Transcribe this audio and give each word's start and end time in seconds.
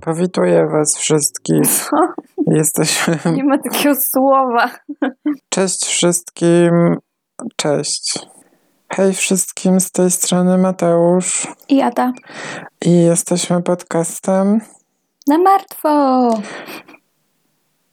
Powituję 0.00 0.66
Was 0.66 0.96
wszystkich. 0.96 1.66
Co? 1.66 1.96
Jesteśmy. 2.56 3.18
Nie 3.32 3.44
ma 3.44 3.58
takiego 3.58 3.94
słowa. 4.10 4.70
Cześć 5.48 5.84
wszystkim. 5.84 6.96
Cześć. 7.56 8.18
Hej 8.88 9.12
wszystkim, 9.12 9.80
z 9.80 9.90
tej 9.90 10.10
strony 10.10 10.58
Mateusz. 10.58 11.46
I 11.68 11.82
Ada. 11.82 12.12
I 12.84 13.02
jesteśmy 13.02 13.62
podcastem. 13.62 14.60
Na 15.26 15.38
martwo. 15.38 16.30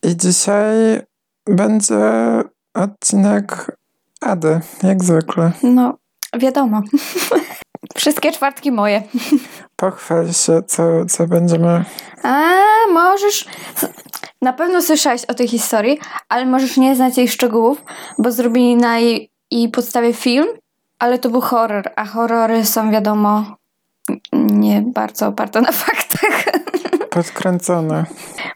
I 0.03 0.17
dzisiaj 0.17 1.01
będzie 1.45 2.41
odcinek 2.73 3.77
Ady, 4.21 4.59
jak 4.83 5.03
zwykle. 5.03 5.51
No, 5.63 5.97
wiadomo. 6.37 6.81
Wszystkie 7.97 8.31
czwartki 8.31 8.71
moje. 8.71 9.03
Pochwal 9.75 10.33
się, 10.33 10.63
co, 10.67 11.05
co 11.05 11.27
będziemy. 11.27 11.85
A, 12.23 12.43
możesz... 12.93 13.45
Na 14.41 14.53
pewno 14.53 14.81
słyszałeś 14.81 15.25
o 15.25 15.33
tej 15.33 15.47
historii, 15.47 15.99
ale 16.29 16.45
możesz 16.45 16.77
nie 16.77 16.95
znać 16.95 17.17
jej 17.17 17.27
szczegółów, 17.27 17.83
bo 18.17 18.31
zrobili 18.31 18.75
na 18.75 18.99
jej, 18.99 19.31
jej 19.51 19.69
podstawie 19.69 20.13
film, 20.13 20.47
ale 20.99 21.19
to 21.19 21.29
był 21.29 21.41
horror, 21.41 21.89
a 21.95 22.05
horrory 22.05 22.65
są, 22.65 22.91
wiadomo, 22.91 23.55
nie 24.33 24.81
bardzo 24.81 25.27
oparte 25.27 25.61
na 25.61 25.71
faktach. 25.71 26.43
Podkręcone. 27.09 28.05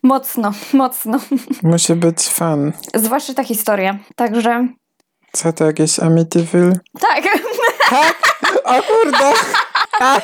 Mocno, 0.03 0.51
mocno. 0.73 1.19
Musi 1.63 1.95
być 1.95 2.27
fan. 2.27 2.71
Zwłaszcza 2.95 3.33
ta 3.33 3.43
historia. 3.43 3.97
Także 4.15 4.67
Co 5.31 5.53
to 5.53 5.65
jakieś 5.65 5.99
Amityville? 5.99 6.73
tak, 6.99 7.23
Tak! 7.93 8.15
O 8.63 8.73
kurde! 8.83 9.33
A, 9.99 10.21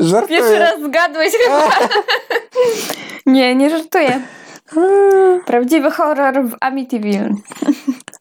Żartuję. 0.00 0.38
pierwszy 0.38 0.58
raz 0.58 0.82
zgadłeś 0.82 1.32
chyba. 1.44 1.88
Nie, 3.26 3.54
nie 3.54 3.70
żartuję. 3.70 4.20
Prawdziwy 5.46 5.90
horror 5.90 6.44
w 6.44 6.56
Amityville. 6.60 7.34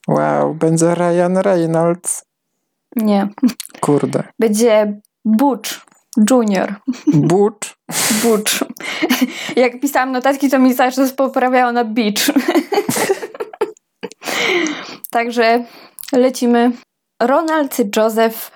Wow, 0.07 0.53
będzie 0.53 0.95
Ryan 0.95 1.37
Reynolds. 1.37 2.23
Nie. 2.95 3.27
Kurde. 3.79 4.23
Będzie 4.39 4.99
Butch 5.25 5.69
Junior. 6.29 6.75
Butch. 7.07 7.69
Butch. 8.23 8.51
Jak 9.55 9.79
pisałam 9.79 10.11
notatki, 10.11 10.49
to 10.49 10.59
mi 10.59 10.75
cały 10.75 10.91
czas 10.91 11.13
poprawiało 11.13 11.71
na 11.71 11.85
beach. 11.85 12.31
Także 15.11 15.65
lecimy. 16.13 16.71
Ronald 17.21 17.77
Joseph, 17.97 18.51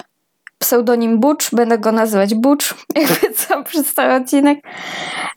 pseudonim 0.66 1.20
Butch, 1.20 1.50
będę 1.52 1.78
go 1.78 1.92
nazywać 1.92 2.36
Butch, 2.36 2.74
jakby 2.96 3.34
co 3.34 3.64
przez 3.64 3.94
cały 3.94 4.14
odcinek. 4.14 4.60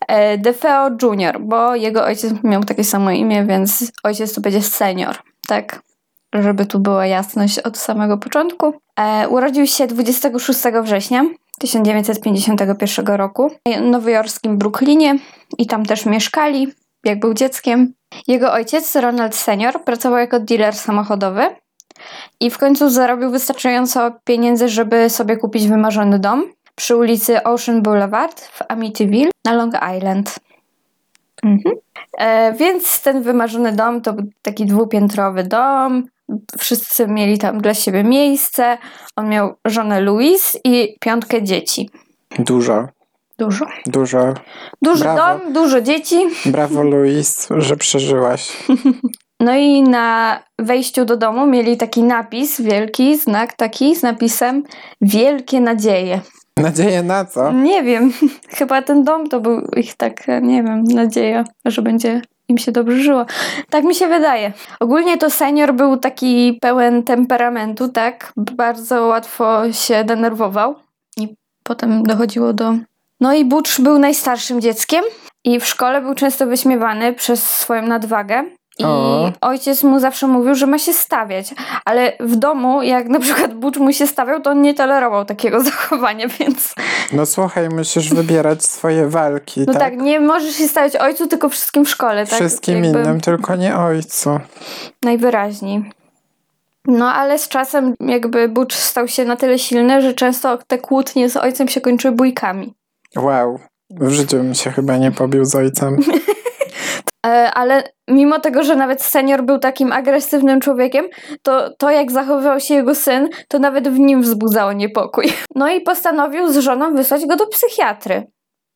E, 0.08 0.38
DeFeo 0.38 0.90
Junior, 1.02 1.40
bo 1.40 1.74
jego 1.74 2.04
ojciec 2.04 2.32
miał 2.44 2.64
takie 2.64 2.84
samo 2.84 3.10
imię, 3.10 3.44
więc 3.44 3.92
ojciec 4.02 4.34
to 4.34 4.40
będzie 4.40 4.62
senior, 4.62 5.16
tak? 5.48 5.82
Żeby 6.34 6.66
tu 6.66 6.78
była 6.78 7.06
jasność 7.06 7.58
od 7.58 7.78
samego 7.78 8.18
początku. 8.18 8.74
E, 9.00 9.28
urodził 9.28 9.66
się 9.66 9.86
26 9.86 10.60
września 10.82 11.24
1951 11.60 13.06
roku 13.06 13.50
w 13.66 13.80
nowojorskim 13.80 14.58
Brooklynie 14.58 15.18
i 15.58 15.66
tam 15.66 15.86
też 15.86 16.06
mieszkali, 16.06 16.68
jak 17.04 17.20
był 17.20 17.34
dzieckiem. 17.34 17.92
Jego 18.26 18.52
ojciec, 18.52 18.96
Ronald 18.96 19.34
Senior, 19.34 19.84
pracował 19.84 20.18
jako 20.18 20.40
dealer 20.40 20.74
samochodowy 20.74 21.42
i 22.40 22.50
w 22.50 22.58
końcu 22.58 22.90
zarobił 22.90 23.30
wystarczająco 23.30 24.10
pieniędzy, 24.24 24.68
żeby 24.68 25.10
sobie 25.10 25.36
kupić 25.36 25.68
wymarzony 25.68 26.18
dom 26.18 26.44
przy 26.74 26.96
ulicy 26.96 27.42
Ocean 27.42 27.82
Boulevard 27.82 28.40
w 28.40 28.62
Amityville 28.68 29.30
na 29.44 29.52
Long 29.52 29.74
Island. 29.96 30.34
Mhm. 31.44 31.74
E, 32.18 32.52
więc 32.52 33.02
ten 33.02 33.22
wymarzony 33.22 33.72
dom 33.72 34.00
to 34.00 34.12
był 34.12 34.26
taki 34.42 34.66
dwupiętrowy 34.66 35.44
dom. 35.44 36.04
Wszyscy 36.58 37.06
mieli 37.06 37.38
tam 37.38 37.60
dla 37.60 37.74
siebie 37.74 38.04
miejsce. 38.04 38.78
On 39.16 39.28
miał 39.28 39.54
żonę 39.64 40.00
Louise 40.00 40.58
i 40.64 40.96
piątkę 41.00 41.42
dzieci. 41.42 41.90
Dużo, 42.38 42.86
Dużo. 43.38 43.66
dużo. 43.86 44.34
Duży 44.82 45.04
Brawo. 45.04 45.38
dom, 45.38 45.52
dużo 45.52 45.80
dzieci. 45.80 46.16
Brawo, 46.46 46.82
Luis, 46.82 47.48
że 47.58 47.76
przeżyłaś. 47.76 48.52
No 49.40 49.56
i 49.56 49.82
na 49.82 50.38
wejściu 50.58 51.04
do 51.04 51.16
domu 51.16 51.46
mieli 51.46 51.76
taki 51.76 52.02
napis, 52.02 52.60
wielki 52.60 53.16
znak 53.16 53.52
taki 53.52 53.96
z 53.96 54.02
napisem 54.02 54.62
Wielkie 55.00 55.60
nadzieje. 55.60 56.20
Nadzieję 56.56 57.02
na 57.02 57.24
co? 57.24 57.52
Nie 57.52 57.82
wiem, 57.82 58.12
chyba 58.58 58.82
ten 58.82 59.04
dom 59.04 59.28
to 59.28 59.40
był 59.40 59.60
ich 59.76 59.94
tak, 59.94 60.26
nie 60.42 60.62
wiem, 60.62 60.84
nadzieja, 60.84 61.44
że 61.64 61.82
będzie 61.82 62.22
im 62.48 62.58
się 62.58 62.72
dobrze 62.72 63.02
żyło. 63.02 63.26
Tak 63.70 63.84
mi 63.84 63.94
się 63.94 64.08
wydaje. 64.08 64.52
Ogólnie 64.80 65.18
to 65.18 65.30
senior 65.30 65.74
był 65.74 65.96
taki 65.96 66.58
pełen 66.60 67.02
temperamentu, 67.02 67.88
tak? 67.88 68.32
Bardzo 68.36 69.06
łatwo 69.06 69.72
się 69.72 70.04
denerwował 70.04 70.74
i 71.16 71.34
potem 71.62 72.02
dochodziło 72.02 72.52
do... 72.52 72.74
No 73.20 73.34
i 73.34 73.44
Butch 73.44 73.80
był 73.80 73.98
najstarszym 73.98 74.60
dzieckiem 74.60 75.04
i 75.44 75.60
w 75.60 75.66
szkole 75.66 76.00
był 76.00 76.14
często 76.14 76.46
wyśmiewany 76.46 77.12
przez 77.12 77.50
swoją 77.50 77.82
nadwagę. 77.82 78.44
I 78.78 78.84
O. 78.84 79.32
ojciec 79.40 79.82
mu 79.82 80.00
zawsze 80.00 80.26
mówił, 80.26 80.54
że 80.54 80.66
ma 80.66 80.78
się 80.78 80.92
stawiać, 80.92 81.54
ale 81.84 82.12
w 82.20 82.36
domu, 82.36 82.82
jak 82.82 83.08
na 83.08 83.20
przykład 83.20 83.54
Butch 83.54 83.78
mu 83.78 83.92
się 83.92 84.06
stawiał, 84.06 84.40
to 84.40 84.50
on 84.50 84.62
nie 84.62 84.74
tolerował 84.74 85.24
takiego 85.24 85.60
zachowania, 85.70 86.28
więc 86.28 86.74
No 87.12 87.26
słuchaj, 87.26 87.68
musisz 87.68 88.14
wybierać 88.14 88.64
swoje 88.64 89.08
walki, 89.08 89.60
no 89.60 89.72
tak? 89.72 89.82
tak, 89.82 89.96
nie 89.96 90.20
możesz 90.20 90.54
się 90.54 90.68
stawiać 90.68 90.96
ojcu, 90.96 91.26
tylko 91.26 91.48
wszystkim 91.48 91.84
w 91.84 91.90
szkole, 91.90 92.26
tak? 92.26 92.34
Wszystkim 92.38 92.84
Jakby 92.84 93.00
innym, 93.00 93.20
tylko 93.20 93.56
nie 93.56 93.76
ojcu. 93.76 94.40
Najwyraźniej. 95.02 95.92
No 96.86 97.12
ale 97.12 97.38
z 97.38 97.48
czasem 97.48 97.94
jakby 98.00 98.48
Butch 98.48 98.76
stał 98.76 99.08
się 99.08 99.24
na 99.24 99.36
tyle 99.36 99.58
silny, 99.58 100.02
że 100.02 100.14
często 100.14 100.58
te 100.66 100.78
kłótnie 100.78 101.30
z 101.30 101.36
ojcem 101.36 101.68
się 101.68 101.80
kończyły 101.80 102.14
bójkami. 102.14 102.74
Wow. 103.16 103.58
W 103.90 104.10
życiu 104.10 104.36
bym 104.36 104.54
się 104.54 104.70
chyba 104.70 104.96
nie 104.96 105.10
pobił 105.12 105.44
z 105.44 105.54
ojcem. 105.54 105.96
E, 107.28 107.50
ale 107.54 107.82
mimo 108.08 108.40
tego, 108.40 108.62
że 108.62 108.76
nawet 108.76 109.02
senior 109.02 109.42
był 109.44 109.58
takim 109.58 109.92
agresywnym 109.92 110.60
człowiekiem, 110.60 111.04
to 111.42 111.70
to 111.78 111.90
jak 111.90 112.12
zachowywał 112.12 112.60
się 112.60 112.74
jego 112.74 112.94
syn, 112.94 113.28
to 113.48 113.58
nawet 113.58 113.88
w 113.88 113.98
nim 113.98 114.22
wzbudzało 114.22 114.72
niepokój. 114.72 115.32
No 115.54 115.70
i 115.70 115.80
postanowił 115.80 116.48
z 116.52 116.56
żoną 116.58 116.94
wysłać 116.94 117.26
go 117.26 117.36
do 117.36 117.46
psychiatry. 117.46 118.26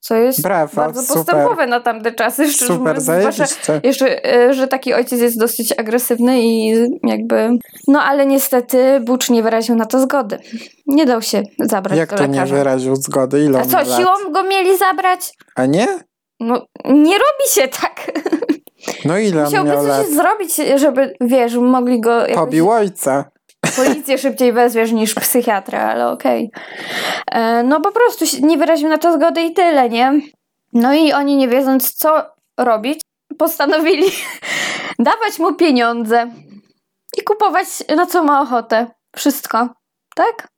Co 0.00 0.14
jest 0.14 0.42
Brawo, 0.42 0.76
bardzo 0.76 1.02
super. 1.02 1.16
postępowe 1.16 1.66
na 1.66 1.80
tamte 1.80 2.12
czasy, 2.12 2.52
szczerze 2.52 2.74
Super. 2.74 3.00
Zwłaszcza 3.00 3.44
jeszcze, 3.82 4.26
e, 4.34 4.54
że 4.54 4.68
taki 4.68 4.94
ojciec 4.94 5.20
jest 5.20 5.38
dosyć 5.38 5.74
agresywny 5.78 6.42
i 6.42 6.74
jakby... 7.08 7.50
No 7.88 8.02
ale 8.02 8.26
niestety 8.26 9.00
Butch 9.00 9.30
nie 9.30 9.42
wyraził 9.42 9.74
na 9.74 9.84
to 9.84 10.00
zgody. 10.00 10.38
Nie 10.86 11.06
dał 11.06 11.22
się 11.22 11.42
zabrać 11.58 11.98
Jak 11.98 12.10
to 12.12 12.26
nie 12.26 12.32
lekarza. 12.32 12.56
wyraził 12.56 12.96
zgody? 12.96 13.44
Ile 13.44 13.60
A 13.60 13.64
co, 13.64 13.76
lat? 13.76 13.88
siłą 13.88 14.32
go 14.32 14.42
mieli 14.42 14.78
zabrać? 14.78 15.32
A 15.56 15.66
nie? 15.66 15.86
No, 16.42 16.66
nie 16.84 17.12
robi 17.18 17.48
się 17.50 17.68
tak. 17.68 18.12
No 19.04 19.18
ile 19.18 19.44
Musiałby 19.44 19.70
miał 19.70 19.78
coś 19.80 19.88
lat? 19.88 20.06
zrobić, 20.10 20.54
żeby, 20.76 21.14
wiesz, 21.20 21.54
mogli 21.54 22.00
go 22.00 22.20
jakoś... 22.20 22.34
Pobił 22.34 22.70
ojca. 22.70 23.24
Policję 23.76 24.18
szybciej 24.18 24.52
wezwiesz 24.52 24.92
niż 24.92 25.14
psychiatrę, 25.14 25.82
ale 25.82 26.08
okej. 26.08 26.50
E, 27.32 27.62
No 27.62 27.80
po 27.80 27.92
prostu 27.92 28.24
nie 28.46 28.58
wyraził 28.58 28.88
na 28.88 28.98
to 28.98 29.12
zgody 29.12 29.42
i 29.42 29.52
tyle, 29.52 29.88
nie? 29.88 30.20
No 30.72 30.94
i 30.94 31.12
oni 31.12 31.36
nie 31.36 31.48
wiedząc 31.48 31.94
co 31.94 32.22
robić, 32.58 33.00
postanowili 33.38 34.06
dawać 34.98 35.38
mu 35.38 35.54
pieniądze 35.54 36.30
i 37.18 37.22
kupować 37.22 37.66
na 37.96 38.06
co 38.06 38.24
ma 38.24 38.40
ochotę. 38.42 38.86
Wszystko. 39.16 39.68
Tak? 40.14 40.48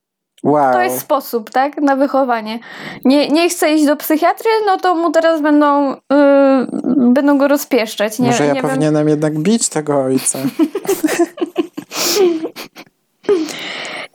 Wow. 0.45 0.73
To 0.73 0.83
jest 0.83 1.01
sposób, 1.01 1.51
tak? 1.51 1.81
Na 1.81 1.97
wychowanie. 1.97 2.59
Nie, 3.05 3.29
nie 3.29 3.49
chce 3.49 3.75
iść 3.75 3.87
do 3.87 3.97
psychiatry, 3.97 4.51
no 4.67 4.77
to 4.77 4.95
mu 4.95 5.11
teraz 5.11 5.43
będą, 5.43 5.91
yy, 5.91 5.97
będą 7.13 7.39
go 7.39 7.49
rozpieszczać. 7.49 8.19
Nie, 8.19 8.27
Może 8.27 8.47
ja 8.47 8.53
nie 8.53 8.61
wiem. 8.63 8.71
powinienem 8.71 9.09
jednak 9.09 9.39
bić 9.39 9.69
tego 9.69 10.01
ojca. 10.03 10.39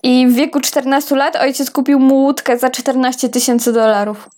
I 0.03 0.27
w 0.27 0.33
wieku 0.33 0.59
14 0.61 1.15
lat 1.15 1.35
ojciec 1.35 1.71
kupił 1.71 1.99
mu 1.99 2.15
łódkę 2.15 2.57
za 2.57 2.69
14 2.69 3.29
tysięcy 3.29 3.73
dolarów. 3.73 4.29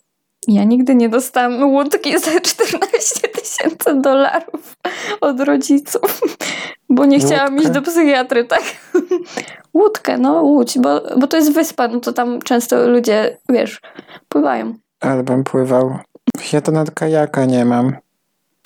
Ja 0.48 0.64
nigdy 0.64 0.96
nie 0.96 1.10
dostałam 1.10 1.64
łódki 1.74 2.20
za 2.20 2.40
14 2.42 3.28
tysięcy 3.28 4.02
dolarów 4.02 4.76
od 5.22 5.40
rodziców, 5.40 6.22
bo 6.90 7.06
nie 7.06 7.20
chciałam 7.20 7.54
Łódkę? 7.54 7.64
iść 7.64 7.74
do 7.74 7.82
psychiatry, 7.82 8.46
tak? 8.46 8.64
Łódkę, 9.74 10.18
no 10.18 10.42
łódź, 10.42 10.78
bo, 10.80 11.02
bo 11.18 11.28
to 11.28 11.38
jest 11.38 11.54
wyspa, 11.54 11.88
no 11.88 12.00
to 12.00 12.14
tam 12.14 12.42
często 12.42 12.88
ludzie, 12.90 13.38
wiesz, 13.50 13.82
pływają, 14.30 14.74
Ale 15.00 15.24
bym 15.24 15.44
pływał. 15.44 15.98
Ja 16.54 16.62
to 16.62 16.72
nawet 16.72 16.92
kajaka 16.92 17.46
nie 17.46 17.66
mam. 17.66 17.96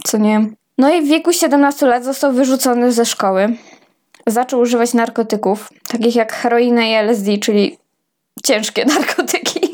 co 0.04 0.18
nie. 0.18 0.50
No 0.78 0.94
i 0.94 1.01
w 1.01 1.07
wieku 1.07 1.33
17 1.33 1.86
lat 1.86 2.04
został 2.04 2.33
wyrzucony 2.33 2.92
ze 2.92 3.06
szkoły. 3.06 3.56
Zaczął 4.28 4.60
używać 4.60 4.94
narkotyków, 4.94 5.69
takich 5.88 6.16
jak 6.16 6.33
heroina 6.33 6.86
i 6.86 6.94
LSD, 6.94 7.38
czyli 7.38 7.78
ciężkie 8.45 8.86
narkotyki. 8.95 9.64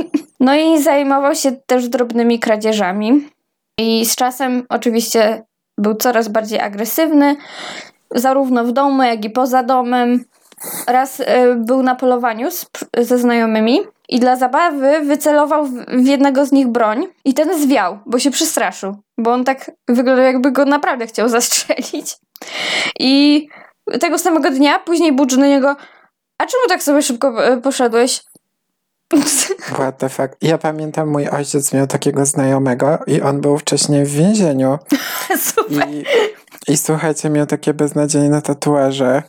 No 0.42 0.56
i 0.56 0.82
zajmował 0.82 1.36
się 1.36 1.52
też 1.52 1.90
drobnymi 1.90 2.40
kradzieżami. 2.40 3.30
I 3.80 4.06
z 4.06 4.16
czasem 4.16 4.66
oczywiście 4.70 5.44
był 5.78 5.96
coraz 5.96 6.28
bardziej 6.28 6.60
agresywny, 6.60 7.36
zarówno 8.12 8.64
w 8.64 8.72
domu, 8.72 9.04
jak 9.04 9.26
i 9.26 9.30
poza 9.30 9.64
domem. 9.64 10.26
Raz 10.88 11.20
y, 11.20 11.26
był 11.56 11.84
na 11.84 11.96
polowaniu 11.96 12.52
z, 12.52 12.66
ze 12.98 13.18
znajomymi 13.18 13.80
i 14.10 14.20
dla 14.20 14.36
zabawy 14.36 15.02
wycelował 15.02 15.66
w, 15.66 15.86
w 15.86 16.06
jednego 16.06 16.46
z 16.46 16.52
nich 16.52 16.68
broń 16.68 17.08
i 17.26 17.34
ten 17.34 17.62
zwiał, 17.62 18.00
bo 18.06 18.20
się 18.20 18.32
przestraszył, 18.32 18.96
bo 19.18 19.34
on 19.34 19.44
tak 19.44 19.72
wyglądał 19.88 20.26
jakby 20.26 20.52
go 20.52 20.66
naprawdę 20.66 21.08
chciał 21.08 21.30
zastrzelić. 21.40 22.18
I 23.00 23.48
tego 24.00 24.18
samego 24.18 24.52
dnia 24.52 24.80
później 24.80 25.12
Butch 25.12 25.36
do 25.36 25.46
niego 25.46 25.76
a 26.42 26.46
czemu 26.46 26.68
tak 26.68 26.84
sobie 26.84 27.02
szybko 27.02 27.46
e, 27.46 27.58
poszedłeś? 27.58 28.22
What 29.74 29.98
the 29.98 30.10
fuck? 30.10 30.36
Ja 30.42 30.58
pamiętam, 30.58 31.10
mój 31.10 31.28
ojciec 31.28 31.74
miał 31.74 31.88
takiego 31.88 32.26
znajomego 32.26 33.00
i 33.08 33.22
on 33.22 33.42
był 33.42 33.58
wcześniej 33.58 34.06
w 34.06 34.12
więzieniu. 34.12 34.80
Super. 35.56 35.88
I, 35.90 36.04
I 36.68 36.78
słuchajcie, 36.78 37.30
miał 37.30 37.46
takie 37.46 37.74
beznadziejne 37.74 38.42
tatuaże. 38.42 39.24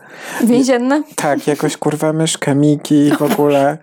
Więzienne? 0.45 1.03
Tak, 1.17 1.47
jakoś 1.47 1.77
kurwa 1.77 2.13
myszkę 2.13 2.55
Miki 2.55 2.95
i 2.95 3.17
w 3.17 3.23
ogóle. 3.33 3.79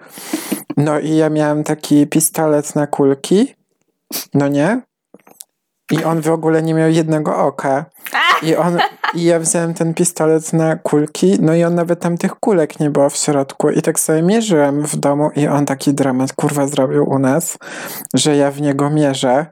No 0.78 1.00
i 1.00 1.16
ja 1.16 1.30
miałam 1.30 1.64
taki 1.64 2.08
pistolet 2.08 2.76
na 2.76 2.88
kulki. 2.88 3.56
No 4.34 4.48
nie? 4.48 4.82
I 5.92 6.04
on 6.04 6.22
w 6.22 6.30
ogóle 6.32 6.62
nie 6.64 6.74
miał 6.74 6.90
jednego 6.90 7.38
oka. 7.38 7.86
I, 8.42 8.56
on, 8.56 8.78
I 9.14 9.24
ja 9.24 9.40
wziąłem 9.40 9.74
ten 9.74 9.94
pistolet 9.94 10.54
na 10.54 10.76
kulki, 10.76 11.38
no 11.42 11.56
i 11.56 11.64
on 11.64 11.76
nawet 11.76 12.00
tam 12.00 12.18
tych 12.18 12.36
kulek 12.36 12.80
nie 12.80 12.90
było 12.90 13.10
w 13.10 13.18
środku. 13.18 13.70
I 13.70 13.82
tak 13.82 14.00
sobie 14.00 14.22
mierzyłem 14.22 14.86
w 14.86 14.96
domu 14.96 15.32
i 15.36 15.48
on 15.48 15.66
taki 15.66 15.94
dramat 15.94 16.34
kurwa 16.34 16.68
zrobił 16.68 17.10
u 17.10 17.20
nas, 17.20 17.58
że 18.14 18.36
ja 18.36 18.52
w 18.52 18.62
niego 18.62 18.90
mierzę 18.90 19.46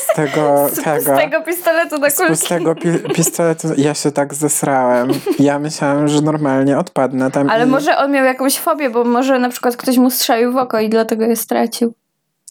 z 0.00 0.14
tego, 0.16 0.66
Z, 0.72 0.82
tego, 0.82 1.00
z 1.00 1.04
tego 1.04 1.42
pistoletu 1.42 1.98
na 1.98 2.10
z 2.10 2.16
kulki. 2.16 2.30
pustego 2.32 2.74
pi- 2.74 3.14
pistoletu. 3.14 3.68
Ja 3.76 3.94
się 3.94 4.12
tak 4.12 4.34
zesrałem. 4.34 5.08
Ja 5.38 5.58
myślałam, 5.58 6.08
że 6.08 6.20
normalnie 6.22 6.78
odpadnę 6.78 7.30
tam. 7.30 7.50
Ale 7.50 7.64
i... 7.66 7.68
może 7.68 7.96
on 7.96 8.12
miał 8.12 8.24
jakąś 8.24 8.58
fobię, 8.58 8.90
bo 8.90 9.04
może 9.04 9.38
na 9.38 9.48
przykład 9.48 9.76
ktoś 9.76 9.96
mu 9.96 10.10
strzelił 10.10 10.52
w 10.52 10.56
oko 10.56 10.80
i 10.80 10.88
dlatego 10.88 11.24
je 11.24 11.36
stracił. 11.36 11.94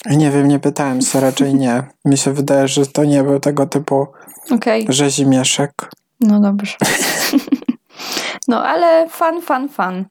Nie 0.05 0.31
wiem, 0.31 0.47
nie 0.47 0.59
pytałem 0.59 1.01
się, 1.01 1.19
raczej 1.19 1.55
nie. 1.55 1.83
Mi 2.05 2.17
się 2.17 2.33
wydaje, 2.33 2.67
że 2.67 2.85
to 2.85 3.03
nie 3.03 3.23
był 3.23 3.39
tego 3.39 3.65
typu 3.65 4.07
Okej, 4.51 4.85
rzezimieszek. 4.89 5.71
no 6.19 6.39
dobrze. 6.39 6.75
no 8.47 8.63
ale 8.63 9.09
fan, 9.09 9.41
fan, 9.41 9.69
fan. 9.69 10.05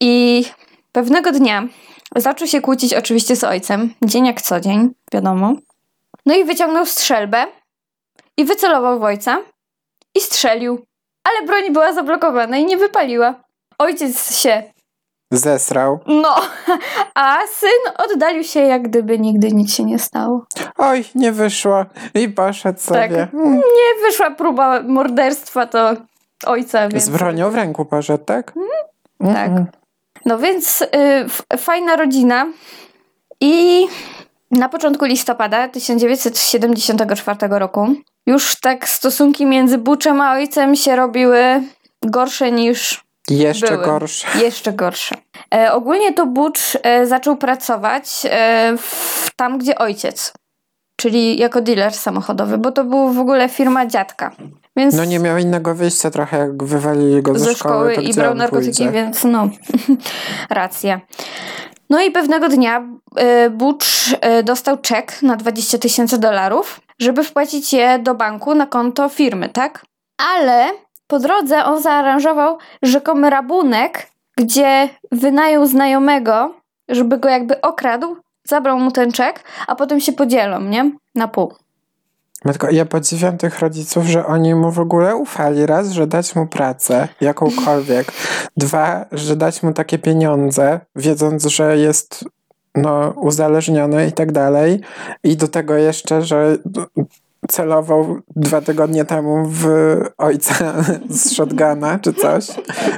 I 0.00 0.44
pewnego 0.92 1.32
dnia 1.32 1.68
zaczął 2.16 2.48
się 2.48 2.60
kłócić 2.60 2.94
oczywiście 2.94 3.36
z 3.36 3.44
ojcem, 3.44 3.94
dzień 4.04 4.26
jak 4.26 4.42
co 4.42 4.60
dzień, 4.60 4.90
wiadomo. 5.12 5.54
No 6.26 6.34
i 6.34 6.44
wyciągnął 6.44 6.86
strzelbę 6.86 7.46
i 8.36 8.44
wycelował 8.44 9.00
w 9.00 9.02
ojca 9.02 9.42
i 10.14 10.20
strzelił. 10.20 10.84
Ale 11.24 11.46
broń 11.46 11.72
była 11.72 11.92
zablokowana 11.92 12.56
i 12.56 12.64
nie 12.64 12.76
wypaliła. 12.76 13.34
Ojciec 13.78 14.36
się 14.36 14.62
Zesrał. 15.36 15.98
No, 16.06 16.34
a 17.14 17.38
syn 17.54 17.92
oddalił 17.98 18.44
się, 18.44 18.60
jak 18.60 18.82
gdyby 18.82 19.18
nigdy 19.18 19.52
nic 19.52 19.74
się 19.74 19.84
nie 19.84 19.98
stało. 19.98 20.46
Oj, 20.78 21.04
nie 21.14 21.32
wyszło. 21.32 21.84
I 22.14 22.28
poszedł 22.28 22.78
Tak. 22.78 22.84
sobie. 22.84 23.28
Mm. 23.34 23.54
Nie 23.54 24.06
wyszła 24.06 24.30
próba 24.30 24.82
morderstwa, 24.82 25.66
to 25.66 25.92
ojca, 26.46 26.88
więc... 26.88 27.04
Z 27.04 27.08
bronią 27.08 27.50
w 27.50 27.54
ręku 27.54 27.84
poszedł, 27.84 28.24
tak? 28.24 28.52
Tak. 29.18 29.48
Mhm. 29.48 29.66
No 30.26 30.38
więc 30.38 30.82
y, 30.82 31.56
fajna 31.58 31.96
rodzina 31.96 32.46
i 33.40 33.86
na 34.50 34.68
początku 34.68 35.04
listopada 35.04 35.68
1974 35.68 37.38
roku 37.50 37.94
już 38.26 38.60
tak 38.60 38.88
stosunki 38.88 39.46
między 39.46 39.78
Buczem 39.78 40.20
a 40.20 40.32
ojcem 40.32 40.76
się 40.76 40.96
robiły 40.96 41.62
gorsze 42.02 42.52
niż 42.52 43.03
Jeszcze 43.30 43.68
Były. 43.68 43.84
gorsze. 43.84 44.26
Jeszcze 44.44 44.72
gorsze. 44.72 45.14
E, 45.54 45.72
ogólnie 45.72 46.12
to 46.12 46.26
Butch 46.26 46.60
e, 46.82 47.06
zaczął 47.06 47.36
pracować 47.36 48.26
e, 48.30 48.74
w, 48.78 49.30
tam, 49.36 49.58
gdzie 49.58 49.78
ojciec, 49.78 50.32
czyli 50.96 51.38
jako 51.38 51.60
dealer 51.60 51.92
samochodowy, 51.92 52.58
bo 52.58 52.72
to 52.72 52.84
była 52.84 53.12
w 53.12 53.18
ogóle 53.18 53.48
firma 53.48 53.86
dziadka. 53.86 54.30
Więc 54.76 54.94
No 54.94 55.04
nie 55.04 55.18
miał 55.18 55.38
innego 55.38 55.74
wyjścia 55.74 56.10
trochę, 56.10 56.38
jak 56.38 56.64
wywalili 56.64 57.22
go 57.22 57.38
ze, 57.38 57.44
ze 57.44 57.54
szkoły 57.54 57.94
to 57.94 58.00
i 58.00 58.14
brał 58.14 58.34
narkotyki, 58.34 58.66
pójdzie? 58.66 58.90
więc 58.92 59.24
no, 59.24 59.48
racja. 60.50 61.00
No 61.90 62.02
i 62.02 62.10
pewnego 62.10 62.48
dnia 62.48 62.88
e, 63.16 63.50
Butch 63.50 63.86
e, 64.20 64.42
dostał 64.42 64.78
czek 64.78 65.22
na 65.22 65.36
20 65.36 65.78
tysięcy 65.78 66.18
dolarów, 66.18 66.80
żeby 67.00 67.24
wpłacić 67.24 67.72
je 67.72 67.98
do 67.98 68.14
banku 68.14 68.54
na 68.54 68.66
konto 68.66 69.08
firmy, 69.08 69.48
tak? 69.48 69.86
Ale 70.36 70.83
po 71.06 71.18
drodze 71.18 71.64
on 71.64 71.82
zaaranżował 71.82 72.58
rzekomy 72.82 73.30
rabunek, 73.30 74.06
gdzie 74.36 74.88
wynajął 75.12 75.66
znajomego, 75.66 76.54
żeby 76.88 77.18
go 77.18 77.28
jakby 77.28 77.60
okradł, 77.60 78.16
zabrał 78.48 78.78
mu 78.78 78.90
ten 78.90 79.12
czek, 79.12 79.44
a 79.66 79.74
potem 79.74 80.00
się 80.00 80.12
podzielą, 80.12 80.60
nie? 80.60 80.90
Na 81.14 81.28
pół. 81.28 81.54
Matko, 82.44 82.70
ja 82.70 82.86
podziwiam 82.86 83.38
tych 83.38 83.58
rodziców, 83.58 84.04
że 84.04 84.26
oni 84.26 84.54
mu 84.54 84.70
w 84.70 84.78
ogóle 84.78 85.16
ufali. 85.16 85.66
Raz, 85.66 85.90
że 85.90 86.06
dać 86.06 86.36
mu 86.36 86.46
pracę, 86.46 87.08
jakąkolwiek. 87.20 88.12
Dwa, 88.56 89.06
że 89.12 89.36
dać 89.36 89.62
mu 89.62 89.72
takie 89.72 89.98
pieniądze, 89.98 90.80
wiedząc, 90.96 91.44
że 91.44 91.78
jest 91.78 92.24
no, 92.74 93.14
uzależniony 93.16 94.06
i 94.06 94.12
tak 94.12 94.32
dalej. 94.32 94.80
I 95.22 95.36
do 95.36 95.48
tego 95.48 95.74
jeszcze, 95.74 96.22
że 96.22 96.56
celował 97.48 98.20
dwa 98.36 98.60
tygodnie 98.60 99.04
temu 99.04 99.44
w 99.46 99.66
ojca 100.18 100.54
z 101.08 101.32
shotguna 101.32 101.98
czy 101.98 102.12
coś. 102.12 102.46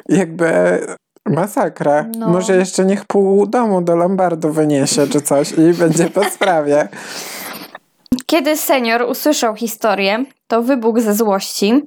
Jakby 0.08 0.80
masakra. 1.26 2.06
No. 2.18 2.28
Może 2.28 2.56
jeszcze 2.56 2.84
niech 2.84 3.04
pół 3.04 3.46
domu 3.46 3.82
do 3.82 3.96
Lombardu 3.96 4.52
wyniesie 4.52 5.06
czy 5.06 5.20
coś 5.20 5.52
i 5.52 5.74
będzie 5.74 6.10
po 6.10 6.24
sprawie. 6.24 6.88
Kiedy 8.26 8.56
senior 8.56 9.02
usłyszał 9.02 9.56
historię, 9.56 10.24
to 10.46 10.62
wybuchł 10.62 11.00
ze 11.00 11.14
złości 11.14 11.82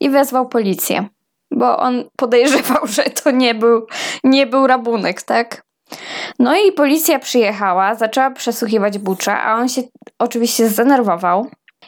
i 0.00 0.10
wezwał 0.10 0.48
policję, 0.48 1.08
bo 1.50 1.78
on 1.78 2.04
podejrzewał, 2.16 2.86
że 2.86 3.02
to 3.02 3.30
nie 3.30 3.54
był, 3.54 3.86
nie 4.24 4.46
był 4.46 4.66
rabunek, 4.66 5.22
tak? 5.22 5.64
No 6.38 6.56
i 6.56 6.72
policja 6.72 7.18
przyjechała, 7.18 7.94
zaczęła 7.94 8.30
przesłuchiwać 8.30 8.98
Bucza, 8.98 9.42
a 9.42 9.54
on 9.54 9.68
się 9.68 9.82
oczywiście 10.18 10.68
zdenerwował 10.68 11.46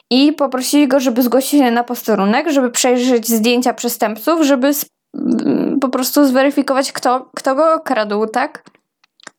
i 0.09 0.33
poprosili 0.33 0.87
go, 0.87 0.99
żeby 0.99 1.23
zgłosił 1.23 1.59
się 1.59 1.71
na 1.71 1.83
posterunek, 1.83 2.49
żeby 2.49 2.71
przejrzeć 2.71 3.27
zdjęcia 3.27 3.73
przestępców, 3.73 4.41
żeby 4.41 4.71
mm, 5.13 5.79
po 5.79 5.89
prostu 5.89 6.25
zweryfikować, 6.25 6.91
kto, 6.91 7.29
kto 7.35 7.55
go 7.55 7.73
okradł, 7.73 8.27
tak? 8.27 8.63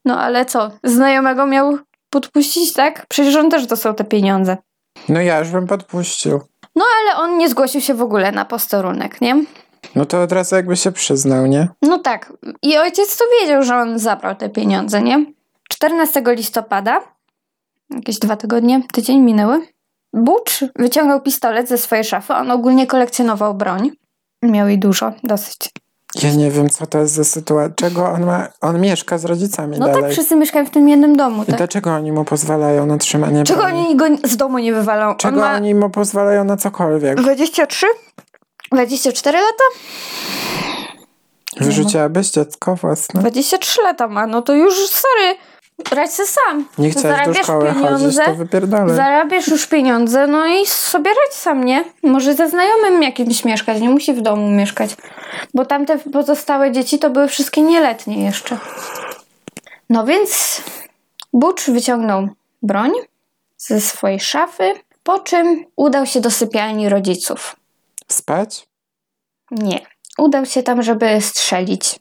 No 0.05 0.21
ale 0.21 0.47
co? 0.47 0.71
Znajomego 0.85 1.47
miał 1.47 1.79
podpuścić, 2.11 2.73
tak? 2.73 3.07
Przecież 3.09 3.37
on 3.37 3.51
też 3.51 3.67
dostał 3.67 3.95
te 3.95 4.05
pieniądze. 4.05 4.57
No 5.09 5.21
ja 5.21 5.39
już 5.39 5.51
bym 5.51 5.67
podpuścił. 5.67 6.41
Ale 6.75 7.17
on 7.17 7.39
nie 7.39 7.49
zgłosił 7.49 7.81
się 7.81 7.95
w 7.95 8.03
ogóle 8.03 8.33
na 8.33 8.45
posterunek, 8.45 9.21
nie? 9.21 9.45
No 9.95 10.07
to 10.07 10.23
od 10.23 10.33
razu 10.33 10.55
jakby 10.57 10.77
się 10.77 10.93
przyznał, 10.93 11.47
nie? 11.47 11.69
No 11.83 11.99
tak. 11.99 12.33
I 12.63 12.79
ojciec 12.79 13.17
to 13.17 13.25
wiedział, 13.41 13.63
że 13.63 13.77
on 13.77 13.99
zabrał 13.99 14.37
te 14.37 14.49
pieniądze, 14.49 15.03
nie? 15.03 15.25
14 15.69 16.23
listopada, 16.27 17.01
jakieś 17.91 18.19
dwa 18.19 18.37
tygodnie, 18.37 18.83
tydzień 18.93 19.21
minęły, 19.21 19.67
Butch 20.12 20.53
wyciągnął 20.77 21.21
pistolet 21.21 21.69
ze 21.69 21.79
swojej 21.79 22.05
szafy. 22.05 22.35
On 22.35 22.50
ogólnie 22.50 22.87
kolekcjonował 22.87 23.55
broń. 23.55 23.91
Miał 24.43 24.69
jej 24.69 24.79
dużo, 24.79 25.12
dosyć. 25.25 25.57
Ja 26.23 26.31
nie 26.35 26.50
wiem, 26.50 26.71
co 26.71 26.87
to 26.87 26.99
jest 26.99 27.15
za 27.15 27.25
sytuacja. 27.25 27.75
Czego 27.75 28.09
on 28.09 28.27
ma? 28.27 28.49
On 28.61 28.81
mieszka 28.81 29.19
z 29.19 29.25
rodzicami 29.25 29.79
No 29.79 29.87
tak, 29.87 29.95
dalej. 29.95 30.12
wszyscy 30.12 30.37
mieszkają 30.37 30.67
w 30.67 30.71
tym 30.71 30.88
jednym 30.88 31.17
domu, 31.17 31.43
I 31.43 31.47
tak? 31.47 31.57
dlaczego 31.57 31.91
oni 31.95 32.12
mu 32.12 32.25
pozwalają 32.25 32.87
na 32.87 32.99
trzymanie 32.99 33.45
Czego 33.45 33.61
broni? 33.61 33.79
oni 33.87 33.97
go 33.97 34.05
z 34.25 34.37
domu 34.37 34.59
nie 34.59 34.73
wywalą? 34.73 35.15
Czego 35.15 35.37
on 35.37 35.41
ma 35.43 35.55
oni 35.57 35.75
mu 35.75 35.91
pozwalają 35.91 36.45
na 36.45 36.57
cokolwiek? 36.57 37.21
23? 37.21 37.87
24 38.73 39.38
lata? 39.38 39.65
Wyrzuciłabyś 41.57 42.31
dziecko 42.31 42.75
własne? 42.77 43.21
23 43.21 43.83
lata 43.83 44.09
ma, 44.09 44.27
no 44.27 44.43
to 44.43 44.55
już, 44.55 44.75
sorry, 44.88 45.35
radź 45.91 46.11
se 46.11 46.27
sam. 46.27 46.69
Nie 46.79 46.91
chciałeś 46.91 47.05
do 47.05 47.11
Zarabiasz 47.17 47.43
szkoły 47.43 47.67
chodzić, 47.67 47.83
pieniądze, 47.83 48.25
to 48.25 48.35
wypierdalaj. 48.35 48.97
Zarabiasz 48.97 49.49
już 49.49 49.67
pieniądze, 49.67 50.27
no 50.27 50.47
i 50.47 50.67
sobie 50.67 51.11
radź 51.11 51.35
sam, 51.35 51.65
nie? 51.65 51.85
Może 52.03 52.35
ze 52.35 52.49
znajomym 52.49 53.03
jakimś 53.03 53.45
mieszkać, 53.45 53.81
nie 53.81 53.91
musi 53.91 54.15
w 54.15 54.21
domu 54.21 54.51
mieszkać. 54.51 54.97
Bo 55.55 55.65
tamte 55.65 55.99
pozostałe 55.99 56.73
dzieci 56.73 56.99
to 56.99 57.11
były 57.11 57.29
wszystkie 57.29 57.63
nieletnie 57.63 58.25
jeszcze. 58.25 58.59
No 59.91 60.07
więc 60.07 60.63
Butch 61.33 61.71
wyciągnął 61.71 62.29
broń 62.63 62.91
ze 63.57 63.81
swojej 63.81 64.21
szafy, 64.21 64.73
po 65.03 65.19
czym 65.19 65.65
udał 65.77 66.07
się 66.07 66.21
do 66.21 66.31
sypialni 66.31 66.89
rodziców. 66.89 67.57
Spać? 68.09 68.69
Nie. 69.51 69.87
Udał 70.19 70.47
się 70.47 70.63
tam, 70.63 70.83
żeby 70.83 71.21
strzelić. 71.21 71.99